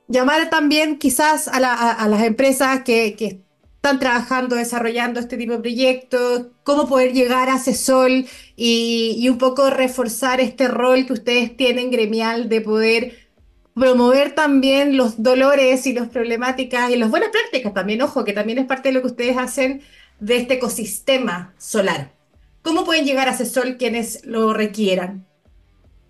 llamar 0.07 0.49
también 0.49 0.97
quizás 0.97 1.49
a, 1.49 1.59
las 1.59 2.23
empresas 2.23 2.83
que, 2.83 3.41
están 3.85 3.99
trabajando, 3.99 4.55
desarrollando 4.55 5.19
este 5.19 5.37
tipo 5.37 5.53
de 5.53 5.59
proyectos, 5.59 6.47
cómo 6.63 6.87
poder 6.87 7.13
llegar 7.13 7.49
a 7.49 7.59
CESOL 7.59 8.25
y, 8.55 9.15
y 9.19 9.29
un 9.29 9.37
poco 9.37 9.69
reforzar 9.69 10.41
este 10.41 10.67
rol 10.67 11.05
que 11.05 11.13
ustedes 11.13 11.55
tienen 11.55 11.91
gremial 11.91 12.49
de 12.49 12.61
poder 12.61 13.15
promover 13.75 14.33
también 14.33 14.97
los 14.97 15.21
dolores 15.21 15.85
y 15.85 15.93
las 15.93 16.07
problemáticas 16.07 16.89
y 16.89 16.95
las 16.95 17.11
buenas 17.11 17.29
prácticas 17.29 17.75
también, 17.75 18.01
ojo, 18.01 18.25
que 18.25 18.33
también 18.33 18.57
es 18.57 18.65
parte 18.65 18.89
de 18.89 18.93
lo 18.93 19.01
que 19.01 19.07
ustedes 19.07 19.37
hacen 19.37 19.83
de 20.19 20.37
este 20.37 20.55
ecosistema 20.55 21.53
solar. 21.59 22.11
¿Cómo 22.63 22.85
pueden 22.85 23.05
llegar 23.05 23.29
a 23.29 23.37
CESOL 23.37 23.77
quienes 23.77 24.25
lo 24.25 24.51
requieran? 24.55 25.27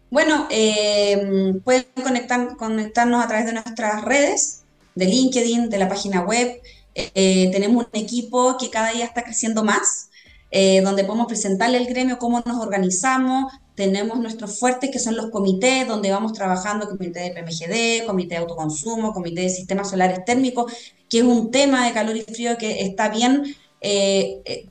Bueno, 0.10 0.48
eh, 0.50 1.56
pueden 1.66 1.84
conectar, 2.02 2.56
conectarnos 2.56 3.22
a 3.22 3.28
través 3.28 3.48
de 3.48 3.52
nuestras 3.52 4.06
redes, 4.06 4.64
de 4.96 5.08
LinkedIn, 5.08 5.70
de 5.70 5.78
la 5.78 5.90
página 5.90 6.22
web. 6.22 6.62
Eh, 6.96 7.50
tenemos 7.52 7.86
un 7.86 8.00
equipo 8.00 8.58
que 8.58 8.70
cada 8.70 8.92
día 8.92 9.06
está 9.06 9.24
creciendo 9.24 9.64
más, 9.64 10.10
eh, 10.52 10.82
donde 10.82 11.04
podemos 11.04 11.28
presentarle 11.28 11.78
al 11.78 11.86
gremio 11.86 12.18
cómo 12.18 12.42
nos 12.46 12.58
organizamos, 12.58 13.52
tenemos 13.76 14.20
nuestros 14.20 14.58
fuertes 14.58 14.90
que 14.90 15.00
son 15.00 15.18
los 15.18 15.30
comités, 15.30 15.86
donde 15.88 16.12
vamos 16.12 16.32
trabajando, 16.32 16.88
comité 16.88 17.20
de 17.20 17.32
PMGD, 17.32 18.06
comité 18.06 18.36
de 18.36 18.42
autoconsumo, 18.42 19.14
comité 19.14 19.42
de 19.42 19.50
sistemas 19.50 19.90
solares 19.90 20.24
térmicos, 20.24 20.72
que 21.10 21.18
es 21.20 21.24
un 21.26 21.52
tema 21.52 21.86
de 21.86 21.94
calor 21.94 22.16
y 22.16 22.22
frío 22.22 22.58
que 22.58 22.82
está 22.82 23.10
bien, 23.10 23.44
eh, 23.82 24.70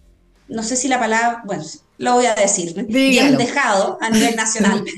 no 0.48 0.62
sé 0.62 0.76
si 0.76 0.88
la 0.88 0.98
palabra, 0.98 1.42
bueno, 1.44 1.62
lo 1.98 2.14
voy 2.14 2.26
a 2.26 2.34
decir, 2.34 2.74
bien 2.86 3.36
dejado 3.36 3.98
a 4.00 4.10
nivel 4.10 4.36
nacional. 4.36 4.84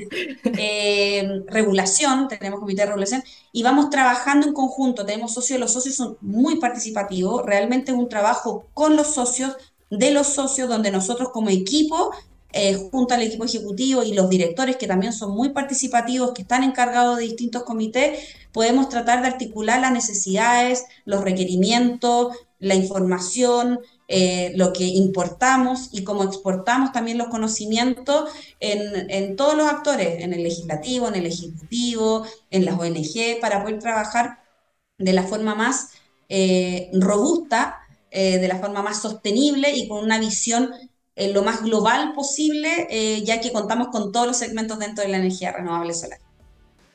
Eh, 0.59 1.42
regulación, 1.48 2.28
tenemos 2.28 2.61
comité 2.61 2.82
de 2.82 2.87
regulación, 2.87 3.22
y 3.52 3.62
vamos 3.62 3.90
trabajando 3.90 4.46
en 4.46 4.54
conjunto, 4.54 5.04
tenemos 5.04 5.35
socios, 5.35 5.61
los 5.61 5.72
socios 5.72 5.94
son 5.94 6.16
muy 6.22 6.59
participativos, 6.59 7.44
realmente 7.44 7.92
es 7.92 7.98
un 7.98 8.09
trabajo 8.09 8.66
con 8.72 8.96
los 8.96 9.12
socios, 9.14 9.56
de 9.90 10.12
los 10.12 10.28
socios, 10.28 10.68
donde 10.68 10.90
nosotros 10.90 11.28
como 11.32 11.50
equipo 11.50 12.12
eh, 12.59 12.88
junto 12.90 13.12
al 13.12 13.22
equipo 13.22 13.44
ejecutivo 13.44 14.02
y 14.02 14.14
los 14.14 14.30
directores, 14.30 14.76
que 14.76 14.87
también 14.87 15.12
son 15.12 15.32
muy 15.32 15.50
participativos, 15.50 16.32
que 16.32 16.40
están 16.40 16.64
encargados 16.64 17.18
de 17.18 17.24
distintos 17.24 17.64
comités, 17.64 18.18
podemos 18.50 18.88
tratar 18.88 19.20
de 19.20 19.28
articular 19.28 19.78
las 19.80 19.92
necesidades, 19.92 20.87
los 21.04 21.22
requerimientos, 21.22 22.35
la 22.58 22.74
información, 22.74 23.80
eh, 24.08 24.52
lo 24.56 24.72
que 24.72 24.84
importamos 24.84 25.90
y 25.92 26.04
cómo 26.04 26.24
exportamos 26.24 26.92
también 26.92 27.18
los 27.18 27.28
conocimientos 27.28 28.30
en, 28.60 29.36
todos 29.36 29.56
los 29.56 29.68
actores, 29.68 30.22
en 30.22 30.32
el 30.32 30.42
legislativo, 30.42 31.08
en 31.08 31.16
el 31.16 31.26
ejecutivo, 31.26 32.24
en 32.50 32.64
las 32.64 32.78
ONG, 32.78 33.40
para 33.40 33.62
poder 33.62 33.78
trabajar 33.78 34.40
de 34.98 35.12
la 35.12 35.24
forma 35.24 35.54
más 35.54 35.90
eh, 36.28 36.90
robusta, 36.94 37.80
de 38.10 38.48
la 38.48 38.58
forma 38.58 38.80
más 38.80 39.02
sostenible 39.02 39.72
y 39.72 39.88
con 39.88 40.02
una 40.02 40.18
visión 40.18 40.70
lo 41.16 41.42
más 41.42 41.62
global 41.62 42.12
posible, 42.12 42.86
eh, 42.90 43.22
ya 43.24 43.40
que 43.40 43.52
contamos 43.52 43.88
con 43.88 44.12
todos 44.12 44.26
los 44.26 44.36
segmentos 44.36 44.78
dentro 44.78 45.02
de 45.02 45.10
la 45.10 45.16
energía 45.16 45.52
renovable 45.52 45.94
solar. 45.94 46.18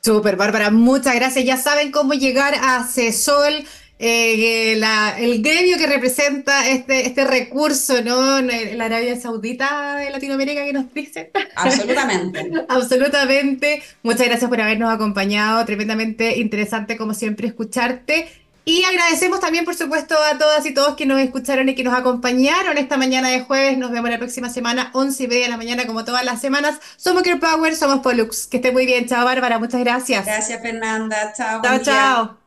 Súper, 0.04 0.36
Bárbara, 0.36 0.72
muchas 0.72 1.16
gracias. 1.16 1.46
Ya 1.46 1.58
saben 1.58 1.92
cómo 1.92 2.14
llegar 2.14 2.56
a 2.56 2.84
CESOL. 2.84 3.66
Eh, 4.04 4.74
el 5.20 5.44
gremio 5.44 5.78
que 5.78 5.86
representa 5.86 6.68
este, 6.68 7.06
este 7.06 7.24
recurso, 7.24 8.02
¿no? 8.02 8.42
La 8.42 8.86
Arabia 8.86 9.16
Saudita 9.16 9.98
de 9.98 10.10
Latinoamérica 10.10 10.66
que 10.66 10.74
nos 10.74 10.92
dicen. 10.92 11.30
Absolutamente. 11.56 12.52
Absolutamente. 12.68 13.84
Muchas 14.02 14.26
gracias 14.26 14.50
por 14.50 14.60
habernos 14.60 14.92
acompañado. 14.92 15.64
Tremendamente 15.66 16.40
interesante, 16.40 16.98
como 16.98 17.14
siempre, 17.14 17.48
escucharte. 17.48 18.28
Y 18.66 18.84
agradecemos 18.86 19.40
también, 19.40 19.66
por 19.66 19.76
supuesto, 19.76 20.16
a 20.18 20.36
todas 20.40 20.66
y 20.66 20.74
todos 20.74 20.96
que 20.96 21.06
nos 21.06 21.20
escucharon 21.20 21.70
y 21.70 21.76
que 21.76 21.84
nos 21.84 21.94
acompañaron 21.94 22.80
esta 22.80 22.98
mañana 22.98 23.30
de 23.30 23.42
jueves. 23.42 23.78
Nos 23.78 23.92
vemos 23.92 24.10
la 24.10 24.18
próxima 24.18 24.50
semana, 24.50 24.90
11 24.94 25.24
y 25.24 25.28
media 25.28 25.44
de 25.44 25.50
la 25.50 25.58
mañana, 25.58 25.86
como 25.86 26.06
todas 26.06 26.26
las 26.26 26.42
semanas. 26.42 26.80
Somos 26.98 27.22
Care 27.22 27.38
Power, 27.38 27.76
somos 27.76 28.00
Pollux. 28.00 28.48
Que 28.48 28.58
esté 28.58 28.72
muy 28.72 28.88
bien. 28.88 29.08
Chao, 29.08 29.26
Bárbara. 29.26 29.60
Muchas 29.60 29.82
gracias. 29.82 30.26
Gracias, 30.26 30.60
Fernanda. 30.60 31.34
Chao. 31.38 31.62
Chao, 31.62 31.80
chao. 31.84 32.41